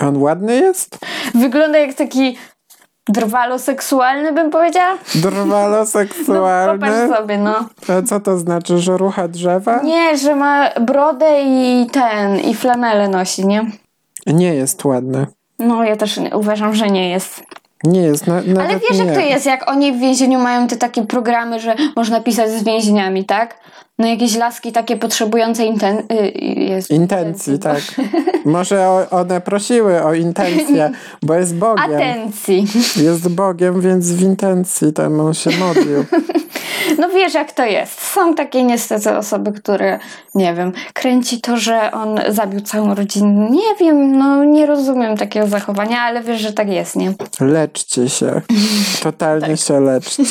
On 0.00 0.16
ładny 0.16 0.56
jest? 0.56 0.98
Wygląda 1.34 1.78
jak 1.78 1.94
taki 1.94 2.36
drwalo 3.08 3.58
seksualny, 3.58 4.32
bym 4.32 4.50
powiedziała. 4.50 4.92
No, 5.14 5.20
Drwalo-seksualny? 5.30 6.78
popatrz 6.80 7.16
sobie, 7.18 7.38
no. 7.38 7.54
A 7.88 8.02
co 8.02 8.20
to 8.20 8.38
znaczy, 8.38 8.78
że 8.78 8.96
rucha 8.96 9.28
drzewa? 9.28 9.80
Nie, 9.82 10.16
że 10.18 10.34
ma 10.34 10.70
brodę 10.80 11.42
i 11.42 11.86
ten, 11.92 12.40
i 12.40 12.54
flanelę 12.54 13.08
nosi, 13.08 13.46
nie? 13.46 13.66
Nie 14.26 14.54
jest 14.54 14.84
ładny. 14.84 15.26
No, 15.58 15.84
ja 15.84 15.96
też 15.96 16.16
nie- 16.16 16.36
uważam, 16.36 16.74
że 16.74 16.86
nie 16.90 17.10
jest. 17.10 17.42
Nie 17.84 18.00
jest, 18.00 18.26
na, 18.26 18.34
Ale 18.36 18.78
wiesz, 18.90 18.98
nie. 18.98 19.04
jak 19.04 19.14
to 19.14 19.20
jest, 19.20 19.46
jak 19.46 19.70
oni 19.70 19.92
w 19.92 19.98
więzieniu 19.98 20.38
mają 20.38 20.66
te 20.68 20.76
takie 20.76 21.02
programy, 21.06 21.60
że 21.60 21.74
można 21.96 22.20
pisać 22.20 22.50
z 22.50 22.64
więźniami, 22.64 23.24
tak? 23.24 23.58
No 24.02 24.08
jakieś 24.08 24.36
laski 24.36 24.72
takie 24.72 24.96
potrzebujące 24.96 25.64
inten... 25.64 25.98
y, 25.98 26.32
jest, 26.44 26.90
Intencji, 26.90 27.58
tak. 27.58 27.80
Może 28.44 28.88
o, 28.88 29.06
one 29.10 29.40
prosiły 29.40 30.02
o 30.04 30.14
intencję, 30.14 30.90
bo 31.22 31.34
jest 31.34 31.56
Bogiem. 31.56 31.94
Atencji. 31.94 32.66
Jest 32.96 33.28
Bogiem, 33.28 33.80
więc 33.80 34.12
w 34.12 34.22
intencji 34.22 34.92
tam 34.92 35.20
on 35.20 35.34
się 35.34 35.50
modlił. 35.50 36.04
No 36.98 37.08
wiesz, 37.08 37.34
jak 37.34 37.52
to 37.52 37.64
jest. 37.64 38.00
Są 38.00 38.34
takie 38.34 38.62
niestety 38.64 39.16
osoby, 39.16 39.52
które, 39.52 39.98
nie 40.34 40.54
wiem, 40.54 40.72
kręci 40.92 41.40
to, 41.40 41.56
że 41.56 41.90
on 41.92 42.20
zabił 42.28 42.60
całą 42.60 42.94
rodzinę. 42.94 43.50
Nie 43.50 43.76
wiem, 43.80 44.18
no 44.18 44.44
nie 44.44 44.66
rozumiem 44.66 45.16
takiego 45.16 45.46
zachowania, 45.46 46.00
ale 46.00 46.22
wiesz, 46.22 46.40
że 46.40 46.52
tak 46.52 46.68
jest, 46.68 46.96
nie? 46.96 47.14
Leczcie 47.40 48.08
się. 48.08 48.40
Totalnie 49.02 49.46
Tak. 49.56 49.58
się 49.60 49.80
leczcie. 49.80 50.22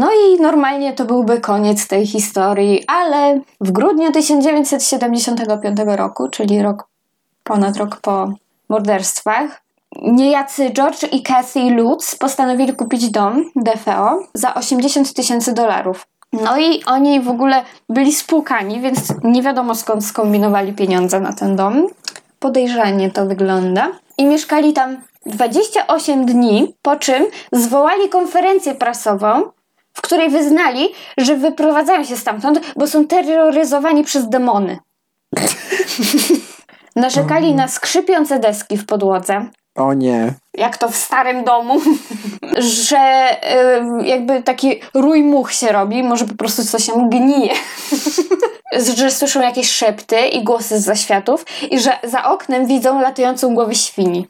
No 0.00 0.08
i 0.12 0.40
normalnie 0.40 0.92
to 0.92 1.04
byłby 1.04 1.40
koniec 1.40 1.88
tej 1.88 2.06
historii, 2.06 2.84
ale 2.86 3.40
w 3.60 3.72
grudniu 3.72 4.12
1975 4.12 5.78
roku, 5.86 6.28
czyli 6.28 6.62
rok, 6.62 6.88
ponad 7.44 7.76
rok 7.76 7.96
po 7.96 8.32
morderstwach, 8.68 9.62
niejacy 10.02 10.70
George 10.70 11.02
i 11.12 11.22
Kathy 11.22 11.70
Lutz 11.70 12.16
postanowili 12.18 12.72
kupić 12.72 13.10
dom 13.10 13.44
DFO 13.56 14.18
za 14.34 14.54
80 14.54 15.14
tysięcy 15.14 15.52
dolarów. 15.52 16.06
No 16.32 16.58
i 16.58 16.84
oni 16.84 17.20
w 17.20 17.28
ogóle 17.28 17.62
byli 17.88 18.12
spłukani, 18.12 18.80
więc 18.80 19.12
nie 19.24 19.42
wiadomo 19.42 19.74
skąd 19.74 20.06
skombinowali 20.06 20.72
pieniądze 20.72 21.20
na 21.20 21.32
ten 21.32 21.56
dom. 21.56 21.86
Podejrzanie 22.38 23.10
to 23.10 23.26
wygląda. 23.26 23.88
I 24.18 24.26
mieszkali 24.26 24.72
tam 24.72 24.96
28 25.26 26.26
dni, 26.26 26.74
po 26.82 26.96
czym 26.96 27.26
zwołali 27.52 28.08
konferencję 28.08 28.74
prasową, 28.74 29.42
w 29.94 30.00
której 30.02 30.30
wyznali, 30.30 30.88
że 31.18 31.36
wyprowadzają 31.36 32.04
się 32.04 32.16
stamtąd, 32.16 32.60
bo 32.76 32.86
są 32.86 33.06
terroryzowani 33.06 34.04
przez 34.04 34.28
demony. 34.28 34.78
Narzekali 36.96 37.54
na 37.54 37.68
skrzypiące 37.68 38.38
deski 38.38 38.76
w 38.76 38.86
podłodze, 38.86 39.46
O 39.76 39.94
nie. 39.94 40.34
jak 40.54 40.76
to 40.78 40.88
w 40.88 40.96
starym 40.96 41.44
domu, 41.44 41.80
że 42.58 43.26
y, 44.00 44.06
jakby 44.06 44.42
taki 44.42 44.80
rój 44.94 45.22
much 45.22 45.52
się 45.52 45.72
robi, 45.72 46.02
może 46.02 46.24
po 46.24 46.34
prostu 46.34 46.64
coś 46.64 46.84
się 46.84 47.08
gnije. 47.08 47.54
że 48.96 49.10
słyszą 49.10 49.40
jakieś 49.40 49.70
szepty 49.70 50.20
i 50.26 50.44
głosy 50.44 50.80
z 50.80 50.84
zaświatów 50.84 51.46
i 51.70 51.78
że 51.80 51.98
za 52.04 52.24
oknem 52.24 52.66
widzą 52.66 53.00
latającą 53.00 53.54
głowę 53.54 53.74
świni. 53.74 54.28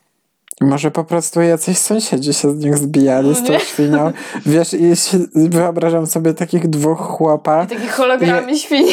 Może 0.60 0.90
po 0.90 1.04
prostu 1.04 1.40
jacyś 1.40 1.78
sąsiedzi 1.78 2.34
się 2.34 2.52
z 2.52 2.56
nich 2.56 2.78
zbijali 2.78 3.34
z 3.34 3.42
tą 3.42 3.52
Nie. 3.52 3.60
świnią. 3.60 4.12
Wiesz, 4.46 4.74
i 4.74 4.96
się, 4.96 5.18
wyobrażam 5.34 6.06
sobie 6.06 6.34
takich 6.34 6.68
dwóch 6.68 6.98
chłopa. 7.00 7.66
Takie 7.66 7.88
hologramy 7.88 8.58
świni. 8.58 8.92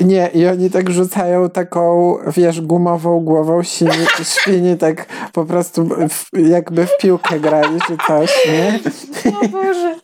Nie, 0.00 0.30
i 0.34 0.46
oni 0.46 0.70
tak 0.70 0.90
rzucają 0.90 1.50
taką, 1.50 2.14
wiesz, 2.36 2.60
gumową 2.60 3.20
głową 3.20 3.62
świni, 3.62 4.06
świni 4.22 4.76
tak 4.78 5.06
po 5.32 5.44
prostu 5.44 5.84
w, 6.08 6.38
jakby 6.48 6.86
w 6.86 6.96
piłkę 6.98 7.40
grali 7.40 7.80
czy 7.86 7.96
coś, 8.06 8.46
nie? 8.46 8.80
O 9.42 9.48
Boże. 9.48 9.94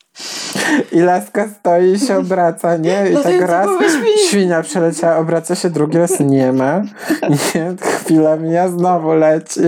I 0.92 1.00
laska 1.00 1.48
stoi 1.60 1.92
i 1.92 1.98
się 1.98 2.16
obraca, 2.18 2.76
nie? 2.76 3.04
I 3.10 3.14
tak 3.14 3.24
Latająca 3.24 3.46
raz 3.46 3.68
świnia 4.28 4.62
przeleciała, 4.62 5.16
obraca 5.16 5.54
się, 5.54 5.70
drugi 5.70 5.98
raz 5.98 6.20
nie 6.20 6.52
ma. 6.52 6.82
Nie, 7.30 7.74
chwila 7.80 8.36
mija, 8.36 8.68
znowu 8.68 9.12
leci. 9.12 9.60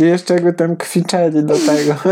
Jeszcze 0.00 0.34
jakby 0.34 0.52
tam 0.52 0.76
kwiczeli 0.76 1.44
do 1.44 1.54
tego. 1.54 1.94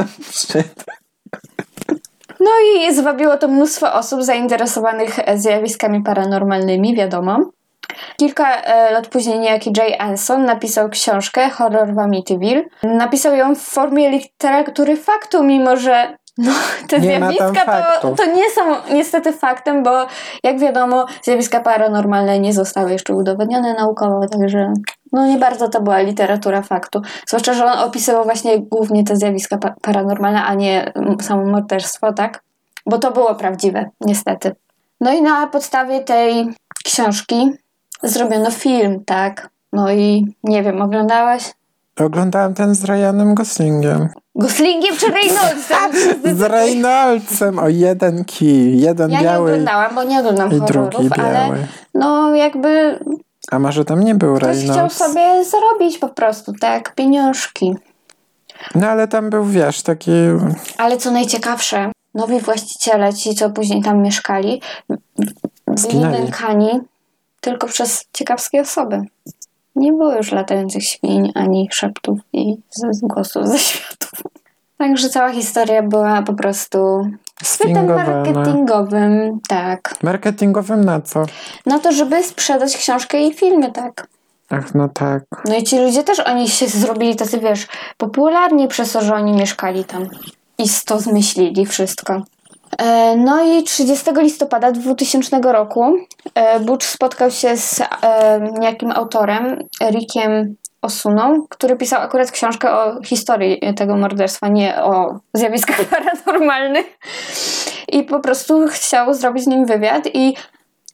No 2.40 2.50
i 2.60 2.94
zwabiło 2.94 3.36
to 3.36 3.48
mnóstwo 3.48 3.92
osób 3.92 4.22
zainteresowanych 4.22 5.16
zjawiskami 5.34 6.02
paranormalnymi, 6.02 6.96
wiadomo. 6.96 7.38
Kilka 8.16 8.62
e, 8.62 8.92
lat 8.92 9.08
później 9.08 9.38
niejaki 9.38 9.72
Jay 9.76 9.98
Anson 9.98 10.44
napisał 10.44 10.88
książkę 10.88 11.50
Horror 11.50 11.94
w 11.94 11.98
Amityville. 11.98 12.64
Napisał 12.82 13.36
ją 13.36 13.54
w 13.54 13.58
formie 13.58 14.10
literatury 14.10 14.96
faktu, 14.96 15.44
mimo 15.44 15.76
że 15.76 16.16
no, 16.38 16.52
te 16.88 17.00
Nie 17.00 17.18
zjawiska 17.18 17.98
to, 18.02 18.14
to 18.14 18.26
nie 18.26 18.50
są 18.50 18.60
niestety 18.94 19.32
faktem, 19.32 19.82
bo 19.82 20.06
jak 20.42 20.58
wiadomo, 20.58 21.06
zjawiska 21.22 21.60
paranormalne 21.60 22.38
nie 22.38 22.52
zostały 22.52 22.92
jeszcze 22.92 23.14
udowodnione 23.14 23.74
naukowo, 23.74 24.28
także 24.28 24.72
no 25.12 25.26
nie 25.26 25.38
bardzo 25.38 25.68
to 25.68 25.80
była 25.80 25.98
literatura 25.98 26.62
faktu. 26.62 27.02
Zwłaszcza, 27.26 27.54
że 27.54 27.64
on 27.64 27.78
opisywał 27.78 28.24
właśnie 28.24 28.58
głównie 28.58 29.04
te 29.04 29.16
zjawiska 29.16 29.58
pa- 29.58 29.74
paranormalne, 29.82 30.42
a 30.44 30.54
nie 30.54 30.92
mm, 30.94 31.20
samo 31.20 31.44
morderstwo, 31.44 32.12
tak? 32.12 32.42
Bo 32.86 32.98
to 32.98 33.10
było 33.10 33.34
prawdziwe, 33.34 33.90
niestety. 34.00 34.54
No 35.00 35.12
i 35.12 35.22
na 35.22 35.46
podstawie 35.46 36.00
tej 36.00 36.48
książki 36.84 37.50
zrobiono 38.02 38.50
film, 38.50 39.04
tak? 39.04 39.48
No 39.72 39.92
i 39.92 40.34
nie 40.44 40.62
wiem, 40.62 40.82
oglądałaś? 40.82 41.52
Oglądałam 42.04 42.54
ten 42.54 42.74
z 42.74 42.84
Ryanem 42.84 43.34
Goslingiem. 43.34 44.08
Goslingiem 44.34 44.96
czy 44.96 45.06
Reynoldsem? 45.10 45.92
Z 46.38 46.40
Reynoldsem! 46.42 47.58
O 47.58 47.68
jeden 47.68 48.24
kij. 48.24 48.80
Jeden 48.80 49.10
Ja 49.10 49.18
nie 49.18 49.24
biały 49.24 49.50
oglądałam, 49.52 49.94
bo 49.94 50.02
nie 50.04 50.18
oglądam 50.18 50.52
i 50.52 50.58
horrorów, 50.58 50.90
drugi 50.90 51.20
ale 51.20 51.34
biały. 51.34 51.66
no 51.94 52.34
jakby 52.34 52.98
A 53.50 53.58
może 53.58 53.84
tam 53.84 54.04
nie 54.04 54.14
był 54.14 54.36
ktoś 54.36 54.56
chciał 54.56 54.68
Reynolds? 54.68 54.96
sobie 54.96 55.44
zarobić 55.44 55.98
po 55.98 56.08
prostu, 56.08 56.52
tak? 56.52 56.94
Pieniążki. 56.94 57.74
No 58.74 58.86
ale 58.88 59.08
tam 59.08 59.30
był, 59.30 59.44
wiesz, 59.44 59.82
taki... 59.82 60.10
Ale 60.78 60.96
co 60.96 61.10
najciekawsze, 61.10 61.92
nowi 62.14 62.40
właściciele, 62.40 63.14
ci 63.14 63.34
co 63.34 63.50
później 63.50 63.82
tam 63.82 64.02
mieszkali, 64.02 64.62
byli 65.66 65.98
nękani 65.98 66.80
tylko 67.40 67.66
przez 67.66 68.04
ciekawskie 68.12 68.60
osoby. 68.60 69.02
Nie 69.76 69.92
było 69.92 70.14
już 70.14 70.32
latających 70.32 70.84
świń, 70.84 71.32
ani 71.34 71.68
szeptów 71.72 72.18
i 72.32 72.56
z, 72.70 72.96
z 72.96 73.00
głosów 73.00 73.48
ze 73.48 73.58
światów. 73.58 74.22
Także 74.78 75.08
cała 75.08 75.32
historia 75.32 75.82
była 75.82 76.22
po 76.22 76.34
prostu 76.34 77.10
chwytem 77.42 77.86
marketingowym, 77.86 79.40
tak. 79.48 79.94
Marketingowym 80.02 80.84
na 80.84 81.00
co? 81.00 81.24
Na 81.66 81.78
to, 81.78 81.92
żeby 81.92 82.22
sprzedać 82.22 82.76
książkę 82.76 83.22
i 83.22 83.34
filmy, 83.34 83.72
tak. 83.72 84.06
Ach, 84.50 84.74
no 84.74 84.88
tak. 84.88 85.24
No 85.44 85.56
i 85.56 85.62
ci 85.62 85.78
ludzie 85.78 86.04
też 86.04 86.20
oni 86.20 86.48
się 86.48 86.66
zrobili 86.66 87.16
tacy, 87.16 87.40
wiesz, 87.40 87.66
popularni 87.96 88.68
przez 88.68 88.92
to, 88.92 89.00
że 89.00 89.14
oni 89.14 89.32
mieszkali 89.32 89.84
tam. 89.84 90.08
I 90.58 90.64
to 90.86 91.00
zmyślili 91.00 91.66
wszystko. 91.66 92.22
E, 92.78 93.16
No 93.16 93.44
i 93.44 93.62
30 93.62 94.10
listopada 94.16 94.72
2000 94.72 95.40
roku 95.52 95.96
e, 96.34 96.60
Butch 96.60 96.86
spotkał 96.86 97.30
się 97.30 97.56
z 97.56 97.80
e, 97.80 97.86
jakim 98.62 98.92
autorem, 98.92 99.58
Rickiem 99.90 100.56
Osuną, 100.82 101.46
który 101.48 101.76
pisał 101.76 102.02
akurat 102.02 102.30
książkę 102.30 102.72
o 102.72 103.02
historii 103.02 103.74
tego 103.76 103.96
morderstwa, 103.96 104.48
nie 104.48 104.82
o 104.82 105.18
zjawiskach 105.34 105.84
paranormalnych. 105.90 106.98
I 107.88 108.02
po 108.02 108.20
prostu 108.20 108.66
chciał 108.68 109.14
zrobić 109.14 109.44
z 109.44 109.46
nim 109.46 109.66
wywiad 109.66 110.08
i 110.14 110.34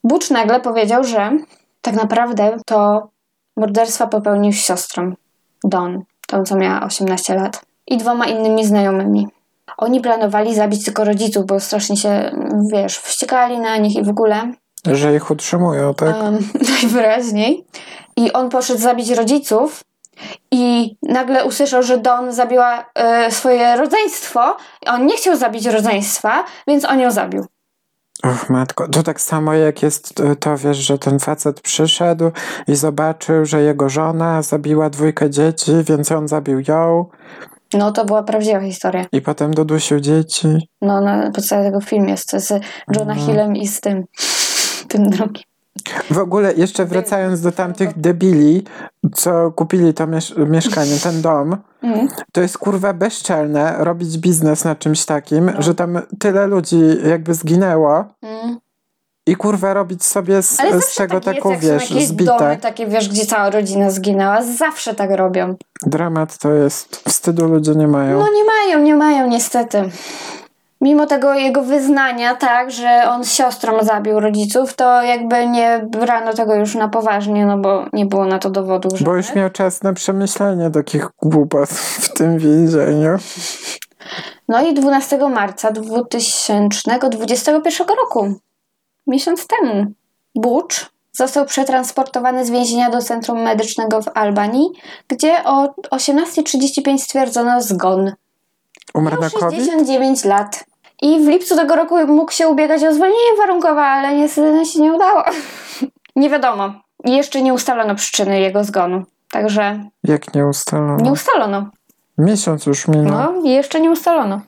Butch 0.04 0.30
nagle 0.30 0.60
powiedział, 0.60 1.04
że 1.04 1.30
tak 1.82 1.94
naprawdę 1.94 2.56
to 2.66 3.08
morderstwa 3.56 4.06
popełnił 4.06 4.52
z 4.52 4.56
siostrą 4.56 5.14
Dawn, 5.64 5.98
tą 6.26 6.44
co 6.44 6.56
miała 6.56 6.82
18 6.82 7.34
lat 7.34 7.60
i 7.86 7.96
dwoma 7.96 8.26
innymi 8.26 8.64
znajomymi. 8.64 9.28
Oni 9.76 10.00
planowali 10.00 10.54
zabić 10.54 10.84
tylko 10.84 11.04
rodziców, 11.04 11.46
bo 11.46 11.60
strasznie 11.60 11.96
się, 11.96 12.30
wiesz, 12.72 12.98
wściekali 12.98 13.58
na 13.58 13.76
nich 13.76 13.96
i 13.96 14.02
w 14.02 14.08
ogóle. 14.08 14.52
Że 14.86 15.16
ich 15.16 15.30
utrzymują, 15.30 15.94
tak? 15.94 16.22
Um, 16.22 16.38
najwyraźniej. 16.80 17.66
I 18.16 18.32
on 18.32 18.50
poszedł 18.50 18.80
zabić 18.80 19.10
rodziców 19.10 19.80
i 20.50 20.96
nagle 21.02 21.44
usłyszał, 21.44 21.82
że 21.82 21.98
Dawn 21.98 22.30
zabiła 22.30 22.84
e, 22.94 23.30
swoje 23.30 23.76
rodzeństwo. 23.76 24.56
On 24.86 25.06
nie 25.06 25.16
chciał 25.16 25.36
zabić 25.36 25.66
rodzeństwa, 25.66 26.44
więc 26.66 26.84
on 26.84 27.00
ją 27.00 27.10
zabił. 27.10 27.46
Och, 28.22 28.50
matko, 28.50 28.88
to 28.88 29.02
tak 29.02 29.20
samo 29.20 29.54
jak 29.54 29.82
jest 29.82 30.20
e, 30.20 30.36
to, 30.36 30.56
wiesz, 30.56 30.76
że 30.76 30.98
ten 30.98 31.18
facet 31.18 31.60
przyszedł 31.60 32.30
i 32.68 32.74
zobaczył, 32.74 33.44
że 33.44 33.62
jego 33.62 33.88
żona 33.88 34.42
zabiła 34.42 34.90
dwójkę 34.90 35.30
dzieci, 35.30 35.72
więc 35.84 36.12
on 36.12 36.28
zabił 36.28 36.60
ją 36.68 37.04
No 37.78 37.92
to 37.92 38.04
była 38.04 38.22
prawdziwa 38.22 38.60
historia. 38.60 39.06
i 39.12 39.20
potem 39.22 39.54
dodusił 39.54 40.00
dzieci. 40.00 40.68
No 40.82 41.00
na 41.00 41.30
podstawie 41.30 41.64
tego 41.64 41.80
film 41.80 42.08
jest 42.08 42.30
z 42.30 42.50
Johna 42.96 43.12
Mhm. 43.12 43.18
Hillem 43.18 43.56
i 43.56 43.68
z 43.68 43.80
tym, 43.80 44.04
tym 44.88 45.10
drugim. 45.10 45.42
W 46.10 46.18
ogóle 46.18 46.52
jeszcze 46.54 46.84
wracając 46.84 47.40
do 47.40 47.52
tamtych 47.52 47.98
debili, 48.00 48.64
co 49.14 49.50
kupili 49.52 49.94
to 49.94 50.06
miesz- 50.06 50.48
mieszkanie, 50.48 50.96
ten 51.02 51.22
dom, 51.22 51.56
Mm. 51.82 52.08
to 52.32 52.40
jest 52.40 52.58
kurwa 52.58 52.92
bezczelne 52.92 53.74
robić 53.78 54.18
biznes 54.18 54.64
na 54.64 54.74
czymś 54.74 55.04
takim, 55.04 55.46
No. 55.54 55.62
że 55.62 55.74
tam 55.74 55.98
tyle 56.18 56.46
ludzi 56.46 56.80
jakby 57.08 57.34
zginęło 57.34 58.04
Mm. 58.22 58.56
I 59.26 59.36
kurwa 59.36 59.74
robić 59.74 60.04
sobie 60.04 60.42
z, 60.42 60.60
Ale 60.60 60.82
z 60.82 60.94
tego 60.94 61.20
tak 61.20 61.34
taką, 61.34 61.50
jest, 61.50 61.62
jak 61.62 61.72
wiesz, 61.72 61.88
są 61.88 61.94
jakieś 61.94 62.08
zbite. 62.08 62.36
domy 62.38 62.56
takie, 62.56 62.86
wiesz, 62.86 63.08
gdzie 63.08 63.26
cała 63.26 63.50
rodzina 63.50 63.90
zginęła. 63.90 64.42
Zawsze 64.42 64.94
tak 64.94 65.10
robią. 65.10 65.54
Dramat 65.86 66.38
to 66.38 66.52
jest, 66.52 66.96
wstydu 66.96 67.48
ludzie 67.48 67.72
nie 67.72 67.88
mają. 67.88 68.18
No 68.18 68.26
nie 68.34 68.44
mają, 68.44 68.78
nie 68.84 68.94
mają 68.94 69.26
niestety. 69.26 69.90
Mimo 70.80 71.06
tego 71.06 71.34
jego 71.34 71.62
wyznania, 71.62 72.34
tak, 72.34 72.70
że 72.70 73.04
on 73.08 73.24
z 73.24 73.32
siostrą 73.32 73.84
zabił 73.84 74.20
rodziców, 74.20 74.74
to 74.74 75.02
jakby 75.02 75.46
nie 75.46 75.86
brano 75.90 76.34
tego 76.34 76.54
już 76.54 76.74
na 76.74 76.88
poważnie, 76.88 77.46
no 77.46 77.58
bo 77.58 77.84
nie 77.92 78.06
było 78.06 78.24
na 78.24 78.38
to 78.38 78.50
dowodów. 78.50 78.92
Bo 78.92 78.98
żadnych. 78.98 79.16
już 79.16 79.34
miał 79.34 79.50
czas 79.50 79.82
na 79.82 79.92
przemyślenie 79.92 80.70
takich 80.70 81.08
głupot 81.22 81.68
w 81.70 82.14
tym 82.14 82.38
więzieniu. 82.38 83.16
No 84.48 84.66
i 84.66 84.74
12 84.74 85.28
marca 85.28 85.70
2021 85.70 87.86
roku, 87.96 88.34
miesiąc 89.06 89.46
temu, 89.46 89.86
Butch 90.34 90.76
został 91.12 91.46
przetransportowany 91.46 92.46
z 92.46 92.50
więzienia 92.50 92.90
do 92.90 93.02
centrum 93.02 93.42
medycznego 93.42 94.02
w 94.02 94.08
Albanii, 94.14 94.66
gdzie 95.08 95.44
o 95.44 95.74
18.35 95.90 96.98
stwierdzono 96.98 97.62
zgon. 97.62 98.12
Umarł 98.94 99.20
na 99.20 99.30
COVID? 99.30 99.58
69 99.60 100.24
lat. 100.24 100.64
I 101.02 101.24
w 101.24 101.28
lipcu 101.28 101.56
tego 101.56 101.76
roku 101.76 102.06
mógł 102.06 102.32
się 102.32 102.48
ubiegać 102.48 102.84
o 102.84 102.94
zwolnienie 102.94 103.36
warunkowe, 103.38 103.80
ale 103.82 104.16
niestety 104.16 104.66
się 104.66 104.80
nie 104.80 104.92
udało. 104.92 105.22
nie 106.16 106.30
wiadomo. 106.30 106.72
Jeszcze 107.04 107.42
nie 107.42 107.54
ustalono 107.54 107.94
przyczyny 107.94 108.40
jego 108.40 108.64
zgonu. 108.64 109.02
Także 109.30 109.84
Jak 110.04 110.34
nie 110.34 110.46
ustalono? 110.46 110.96
nie 110.96 111.12
ustalono. 111.12 111.70
Miesiąc 112.18 112.66
już 112.66 112.88
minął. 112.88 113.12
No, 113.12 113.48
jeszcze 113.50 113.80
nie 113.80 113.90
ustalono. 113.90 114.40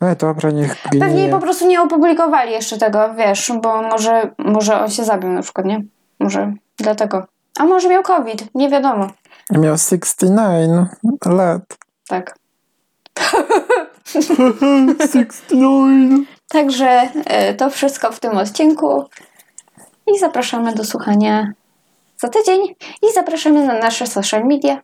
No 0.00 0.14
dobra, 0.14 0.50
niech 0.50 0.82
Pewnie 0.82 1.08
gnije. 1.08 1.28
po 1.28 1.38
prostu 1.38 1.66
nie 1.66 1.82
opublikowali 1.82 2.52
jeszcze 2.52 2.78
tego, 2.78 3.14
wiesz, 3.14 3.52
bo 3.62 3.82
może, 3.82 4.30
może 4.38 4.80
on 4.80 4.90
się 4.90 5.04
zabił 5.04 5.30
na 5.30 5.42
przykład, 5.42 5.66
nie? 5.66 5.84
Może 6.20 6.52
dlatego. 6.76 7.26
A 7.58 7.64
może 7.64 7.88
miał 7.88 8.02
COVID, 8.02 8.44
nie 8.54 8.70
wiadomo. 8.70 9.08
Miał 9.50 9.78
69 9.78 10.88
lat. 11.26 11.62
Tak. 12.08 12.38
69. 15.12 16.28
Także 16.48 17.08
e, 17.24 17.54
to 17.54 17.70
wszystko 17.70 18.12
w 18.12 18.20
tym 18.20 18.36
odcinku. 18.36 19.04
I 20.14 20.18
zapraszamy 20.18 20.74
do 20.74 20.84
słuchania 20.84 21.52
za 22.16 22.28
tydzień. 22.28 22.60
I 23.02 23.12
zapraszamy 23.14 23.66
na 23.66 23.78
nasze 23.78 24.06
social 24.06 24.44
media. 24.44 24.80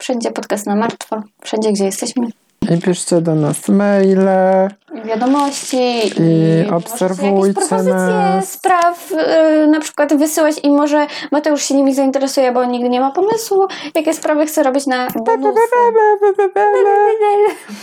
Wszędzie 0.00 0.30
podcast 0.30 0.66
na 0.66 0.76
martwo. 0.76 1.22
Wszędzie, 1.42 1.72
gdzie 1.72 1.84
jesteśmy. 1.84 2.26
I 2.68 2.78
piszcie 2.78 3.20
do 3.20 3.34
nas 3.34 3.68
maile. 3.68 4.68
I 4.94 5.02
wiadomości. 5.08 5.76
I 5.76 6.62
możecie 6.62 6.74
obserwujcie 6.74 7.82
nas. 7.82 8.52
spraw 8.52 9.12
y, 9.12 9.66
na 9.66 9.80
przykład 9.80 10.14
wysyłać 10.14 10.54
i 10.62 10.70
może 10.70 11.06
Mateusz 11.32 11.62
się 11.62 11.74
nimi 11.74 11.94
zainteresuje, 11.94 12.52
bo 12.52 12.60
on 12.60 12.70
nigdy 12.70 12.88
nie 12.88 13.00
ma 13.00 13.10
pomysłu, 13.10 13.66
jakie 13.94 14.14
sprawy 14.14 14.46
chce 14.46 14.62
robić 14.62 14.86
na 14.86 15.08
bonusy. 15.10 15.60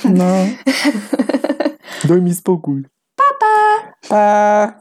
No. 0.05 0.25
Daj 2.03 2.21
mi 2.21 2.35
spokój. 2.35 2.83
Pa, 3.15 3.23
pa. 3.39 3.93
Pa. 4.09 4.73